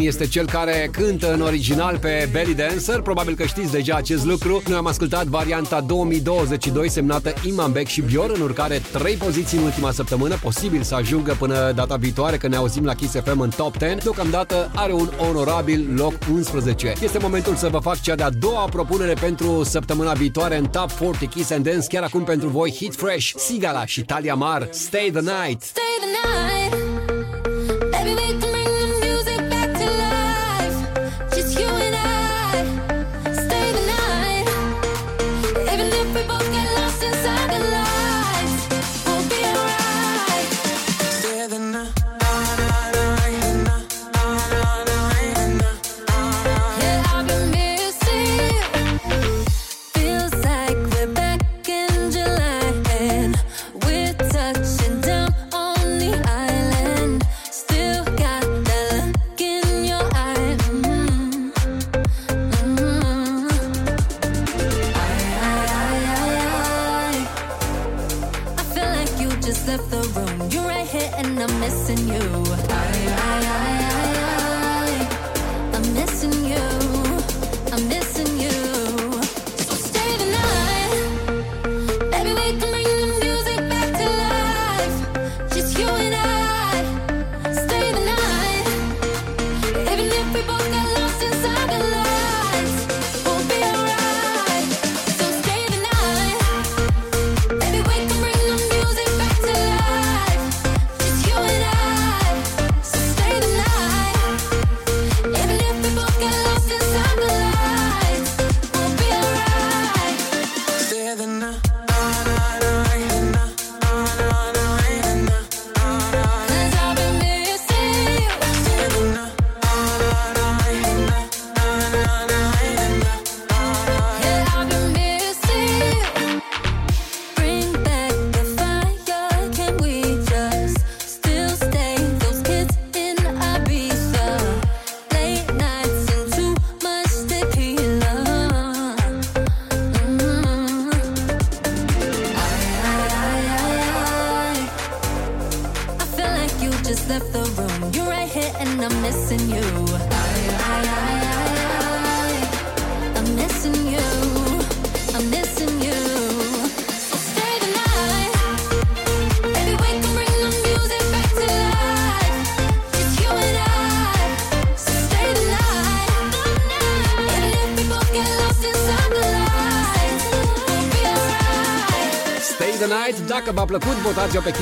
[0.01, 3.01] Bogdan este cel care cântă în original pe Belly Dancer.
[3.01, 4.63] Probabil că știți deja acest lucru.
[4.69, 9.91] Noi am ascultat varianta 2022 semnată Imanbek și Bior, în urcare 3 poziții în ultima
[9.93, 10.39] săptămână.
[10.43, 13.95] Posibil să ajungă până data viitoare, că ne auzim la Kiss FM în top 10.
[14.03, 16.93] Deocamdată are un onorabil loc 11.
[17.03, 21.29] Este momentul să vă fac cea de-a doua propunere pentru săptămâna viitoare în Top 40
[21.29, 24.69] Kiss and Dance, chiar acum pentru voi Hit Fresh, Sigala și Talia Mar.
[24.71, 25.63] Stay the night!
[25.63, 26.80] Stay the night!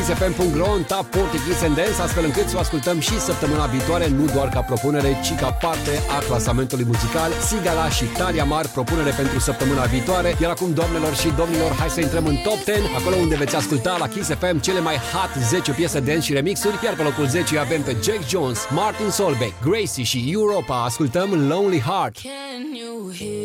[0.09, 4.24] kingsfm.ro în tab Portuguese and Dance, astfel încât să o ascultăm și săptămâna viitoare, nu
[4.35, 7.30] doar ca propunere, ci ca parte a clasamentului muzical.
[7.47, 10.36] Sigala și Taria Mar, propunere pentru săptămâna viitoare.
[10.40, 13.97] Iar acum, doamnelor și domnilor, hai să intrăm în top 10, acolo unde veți asculta
[13.98, 17.59] la Kiss FM cele mai hot 10 piese dance și remixuri, iar pe locul 10
[17.59, 20.85] avem pe Jack Jones, Martin Solveig, Gracie și Europa.
[20.85, 22.16] Ascultăm Lonely Heart.
[22.22, 23.38] Can you hear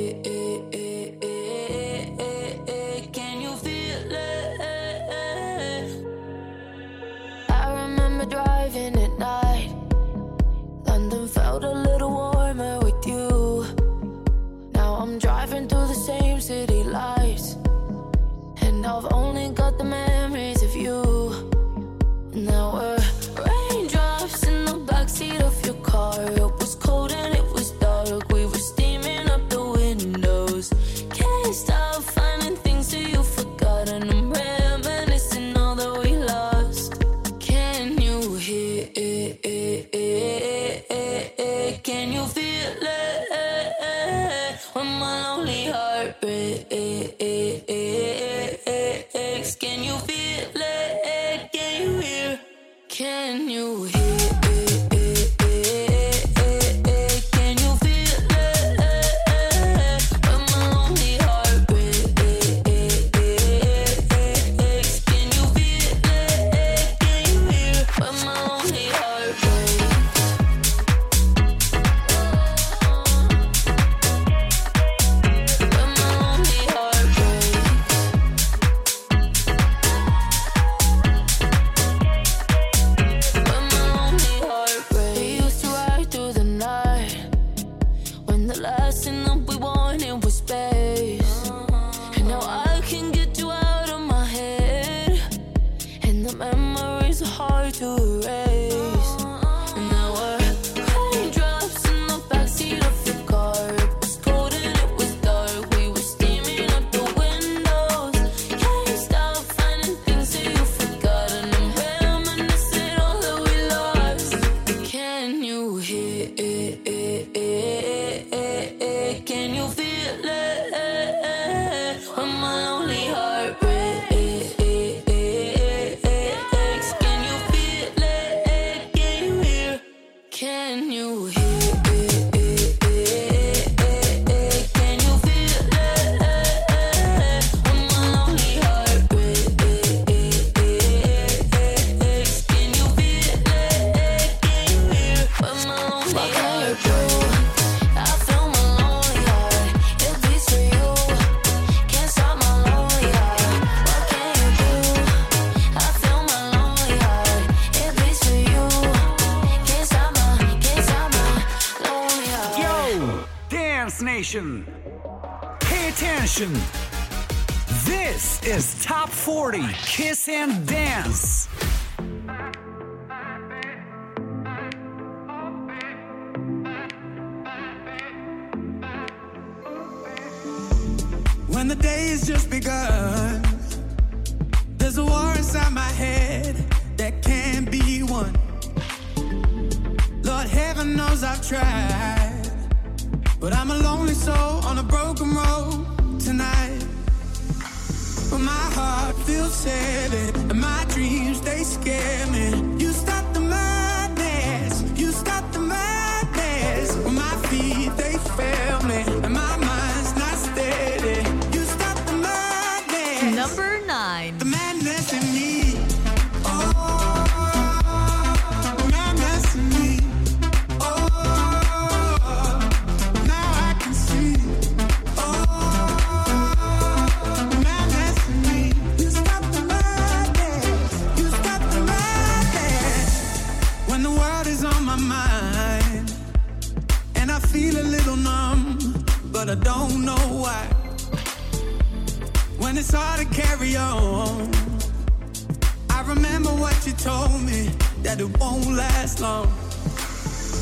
[248.15, 249.47] that it won't last long.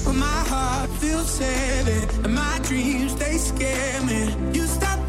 [0.05, 4.33] But my heart feels heavy, and my dreams they scare me.
[4.53, 5.00] You stop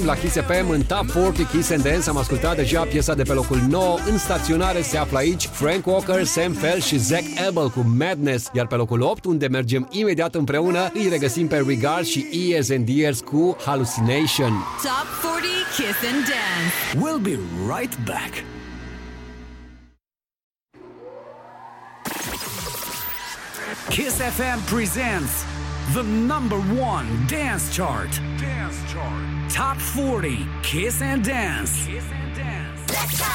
[0.00, 2.08] revenim la Kiss FM în Top 40 Kiss and Dance.
[2.08, 3.98] Am ascultat deja piesa de pe locul 9.
[4.10, 8.50] În staționare se află aici Frank Walker, Sam Fell și Zack Abel cu Madness.
[8.52, 12.88] Iar pe locul 8, unde mergem imediat împreună, îi regăsim pe Regard și Ears and
[12.88, 14.52] Ears cu Hallucination.
[14.82, 16.74] Top 40 Kiss and Dance.
[16.94, 17.38] We'll be
[17.74, 18.32] right back.
[23.90, 25.44] Kiss FM presents
[25.92, 28.10] the number one dance chart.
[28.38, 29.29] Dance chart.
[29.60, 31.84] Top 40 Kiss and Dance.
[31.84, 32.80] Kiss and Dance.
[32.88, 33.26] Let's go!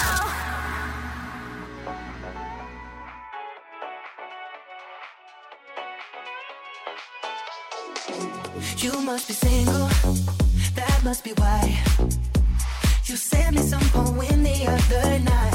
[8.77, 9.88] You must be single,
[10.73, 11.80] that must be why.
[13.06, 15.55] You sent me some poem the other night.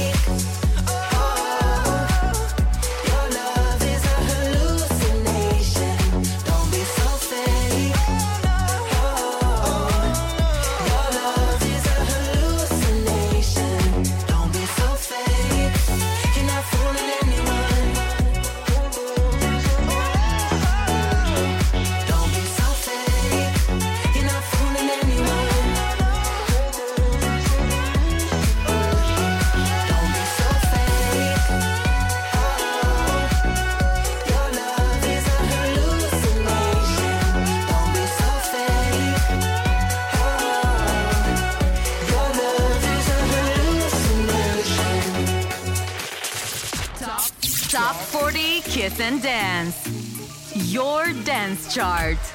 [51.71, 52.30] chart.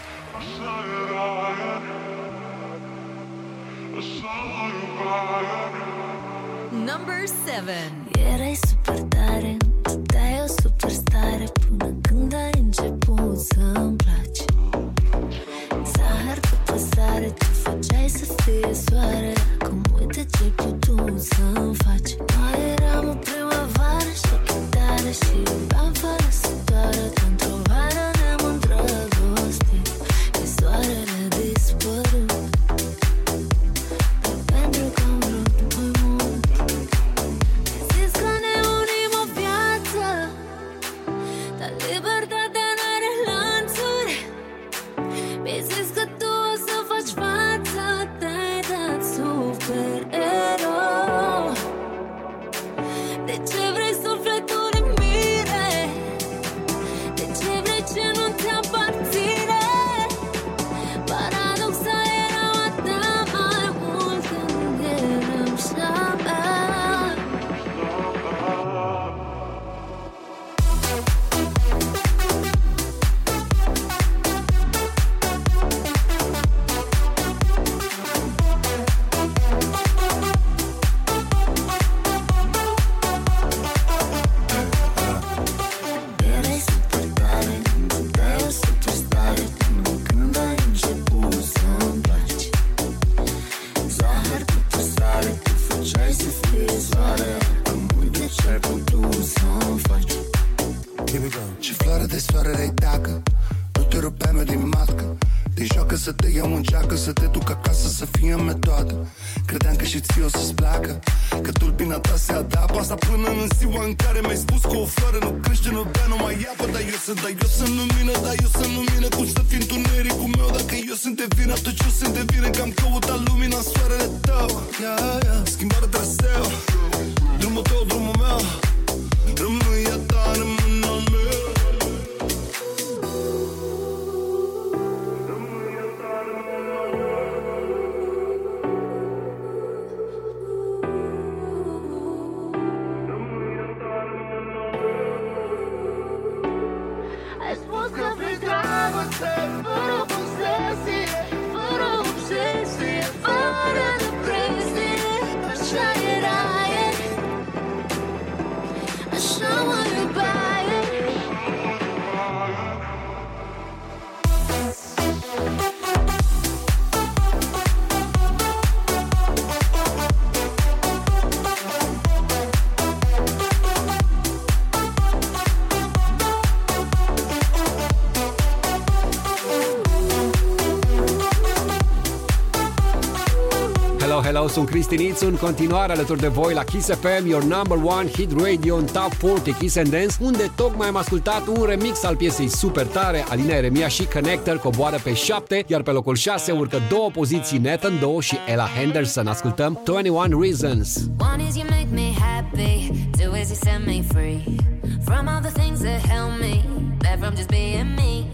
[184.47, 188.09] Eu sunt Cristi Nițu, în continuare alături de voi la Kiss FM, your number one
[188.09, 192.17] hit radio în Top 40 Kiss and Dance, unde tocmai am ascultat un remix al
[192.17, 196.79] piesei super tare, Alina Eremia și Connector coboară pe 7, iar pe locul 6 urcă
[196.89, 199.27] două poziții Nathan Doe și Ella Henderson.
[199.27, 200.97] Ascultăm 21 Reasons.
[201.33, 204.57] One is you make me happy, two is you set me free
[205.05, 206.65] from all the things that help me,
[206.99, 208.27] that from just being me.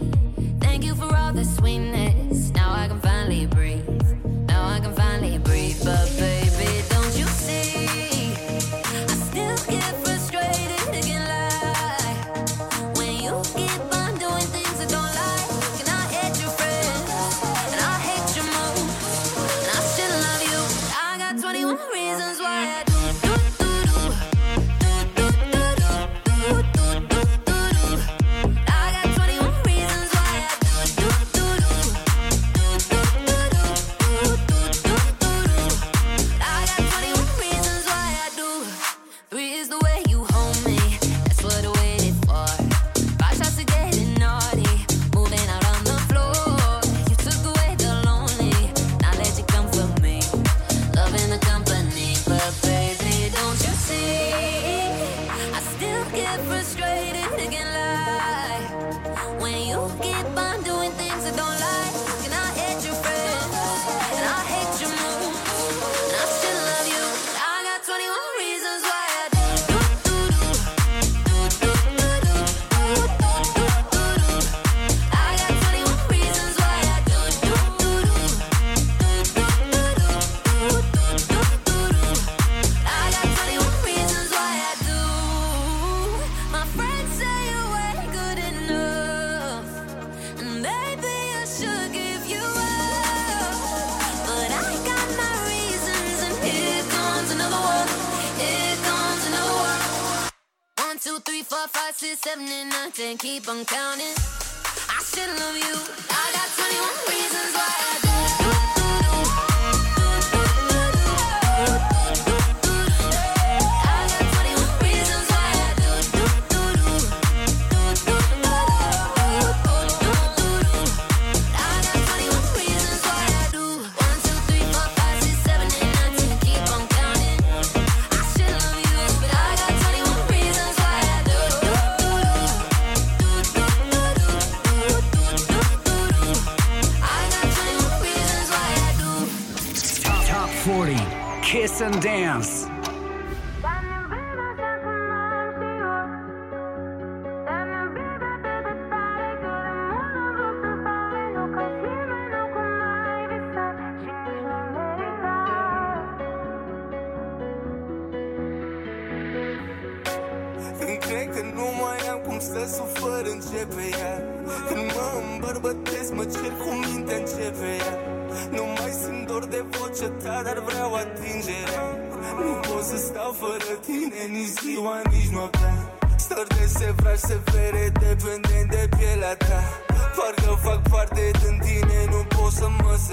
[0.59, 4.02] Thank you for all the sweetness, now I can finally breathe.
[4.73, 6.52] I can finally breathe, but baby.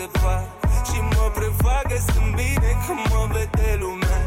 [0.00, 0.48] departe
[0.88, 4.20] Și mă prevagă sunt bine când mă vede lumea.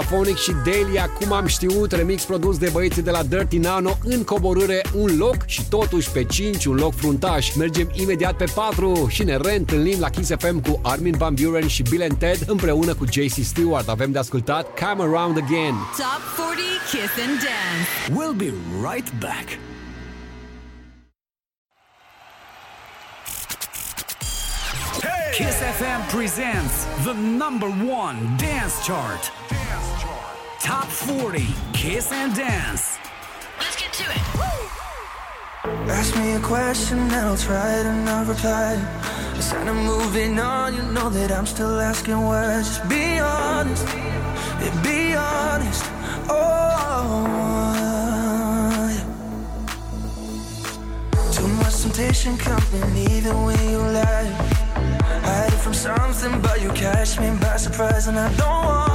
[0.00, 4.24] Phonic și Delia, cum am știut, remix produs de băieții de la Dirty Nano, în
[4.24, 7.54] coborâre un loc și totuși pe 5 un loc fruntaș.
[7.54, 11.82] Mergem imediat pe 4 și ne reîntâlnim la Kiss FM cu Armin Van Buren și
[11.82, 13.88] Bill and Ted împreună cu JC Stewart.
[13.88, 15.74] Avem de ascultat Come Around Again.
[15.96, 17.88] Top 40 Kiss and Dance.
[18.20, 18.52] We'll be
[18.90, 19.58] right back.
[25.38, 29.30] Kiss FM presents the number one dance chart.
[31.08, 32.98] 40 Kiss and Dance.
[33.58, 34.20] Let's get to it.
[35.88, 38.74] Ask me a question and I'll try to not reply.
[38.74, 39.38] I said reply.
[39.38, 42.68] A sign of moving on, you know that I'm still asking words.
[42.68, 45.84] Just be honest, yeah, be honest.
[46.28, 46.44] Oh,
[48.92, 49.02] yeah.
[51.32, 54.30] too much temptation coming even when you lie.
[55.24, 58.87] Hide from something, but you catch me by surprise, and I don't want.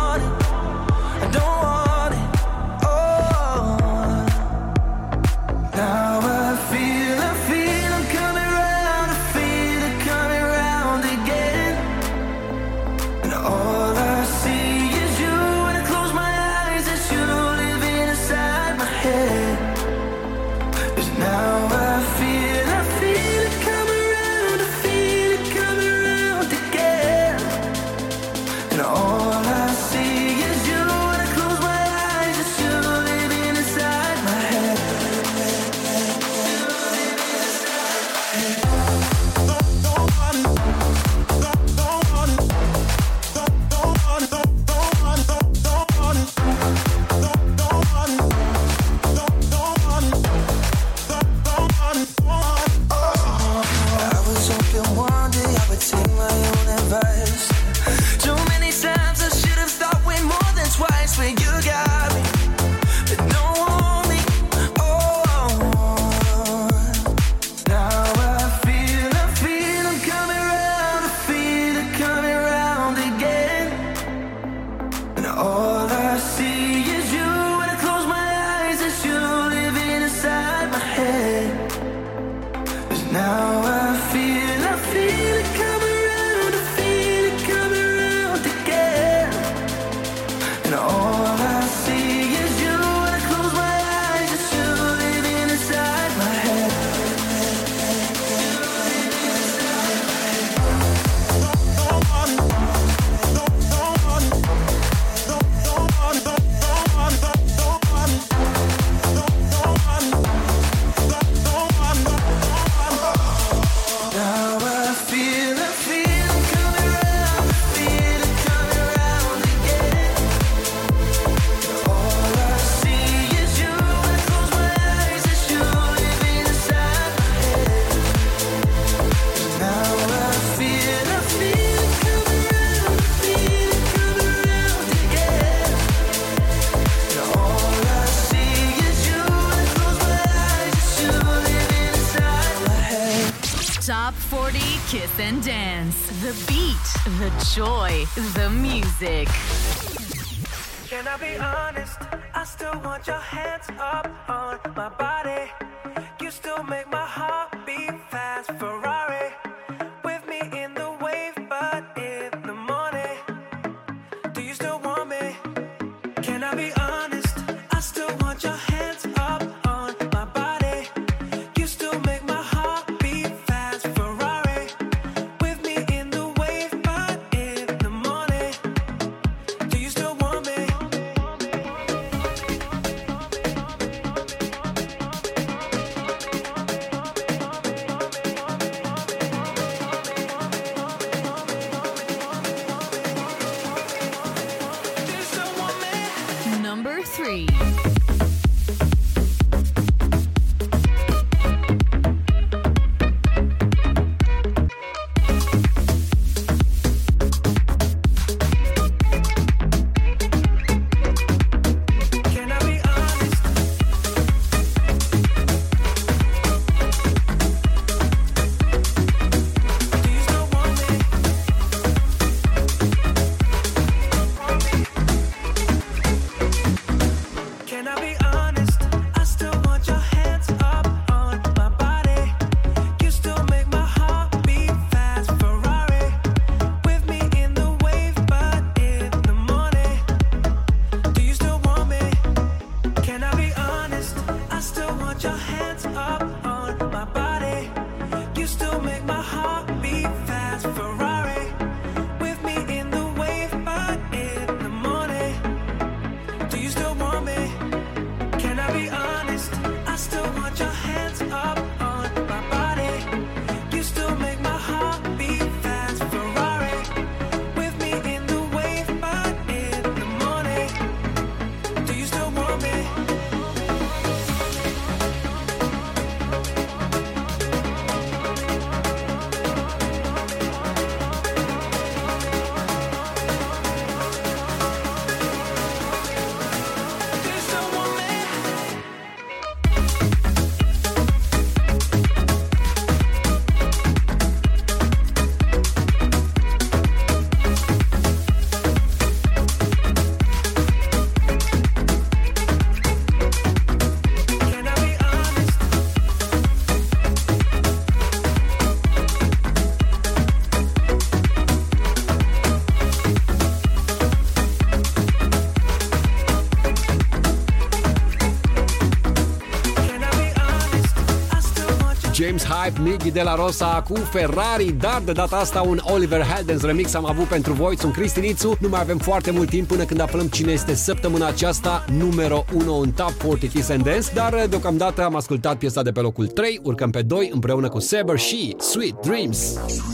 [322.64, 326.62] James Hype, Miggy de la Rosa cu Ferrari, dar de data asta un Oliver Heldens
[326.62, 327.78] remix am avut pentru voi.
[327.78, 331.86] Sunt Cristinițu, nu mai avem foarte mult timp până când aflăm cine este săptămâna aceasta
[331.98, 336.00] numero 1 în Top 40 Kiss and Dance, dar deocamdată am ascultat piesa de pe
[336.00, 339.54] locul 3, urcăm pe 2 împreună cu Saber și Sweet Dreams.
[339.54, 339.93] dreams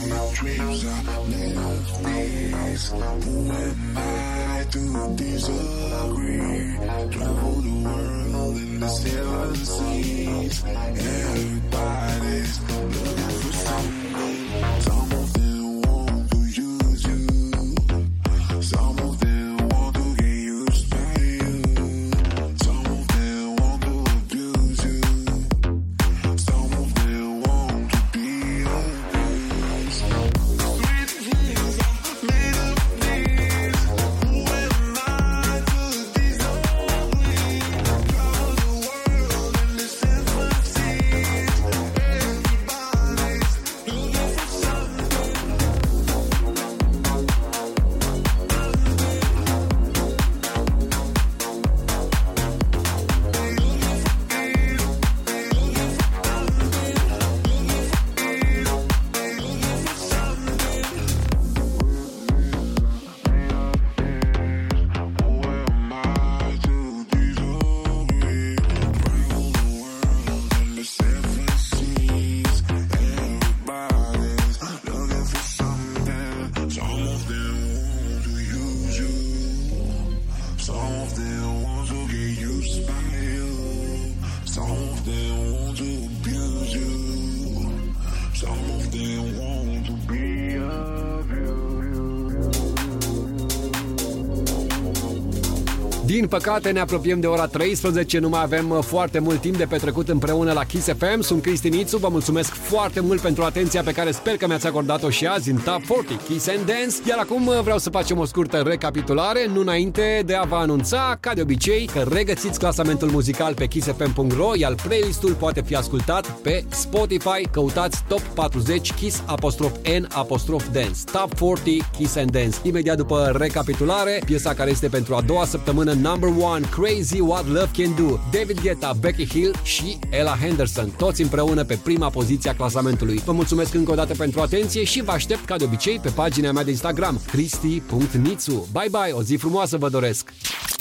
[96.29, 100.09] păcate ne apropiem de ora 13, nu mai avem uh, foarte mult timp de petrecut
[100.09, 101.21] împreună la Kiss FM.
[101.21, 105.25] Sunt Cristinițu, vă mulțumesc foarte mult pentru atenția pe care sper că mi-ați acordat-o și
[105.25, 106.95] azi în Top 40 Kiss and Dance.
[107.07, 111.17] Iar acum uh, vreau să facem o scurtă recapitulare, nu înainte de a vă anunța,
[111.19, 116.63] ca de obicei, că regăsiți clasamentul muzical pe kissfm.ro, iar playlistul poate fi ascultat pe
[116.69, 117.47] Spotify.
[117.51, 120.99] Căutați Top 40 Kiss apostrof N apostrof Dance.
[121.11, 122.57] Top 40 Kiss and Dance.
[122.63, 127.69] Imediat după recapitulare, piesa care este pentru a doua săptămână number one, Crazy What Love
[127.77, 132.55] Can Do, David Guetta, Becky Hill și Ella Henderson, toți împreună pe prima poziție a
[132.59, 133.21] clasamentului.
[133.25, 136.51] Vă mulțumesc încă o dată pentru atenție și vă aștept ca de obicei pe pagina
[136.51, 138.67] mea de Instagram, cristi.nițu.
[138.71, 140.33] Bye bye, o zi frumoasă vă doresc!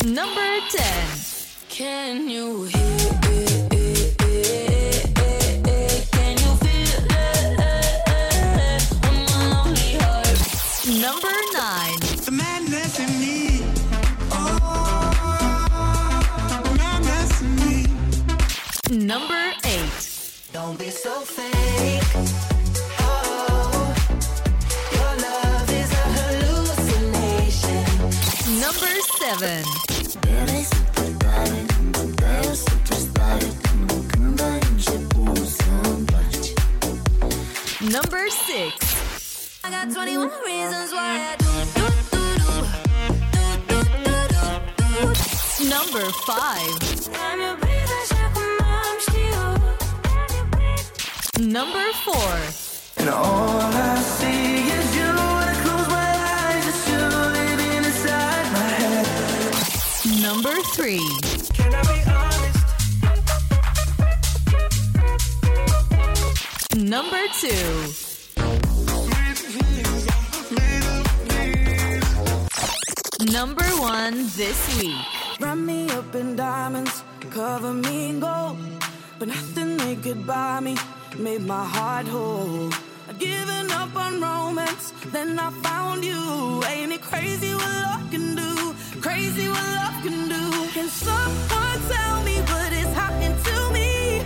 [0.05, 0.85] Number 10.
[1.79, 3.28] Can you hear
[60.89, 60.97] Number 3.
[61.53, 62.65] Can I be honest?
[66.77, 67.49] Number 2.
[73.33, 74.95] Number 1 this week.
[75.41, 78.57] Wrap me up in diamonds, cover me in gold.
[79.19, 80.79] But nothing they could buy me
[81.19, 82.73] made my heart whole.
[83.11, 86.63] I'd given up on romance, then I found you.
[86.65, 87.53] Ain't it crazy
[88.11, 88.28] can do?
[89.01, 90.69] Crazy what love can do.
[90.73, 94.23] Can someone tell me what is happening to me?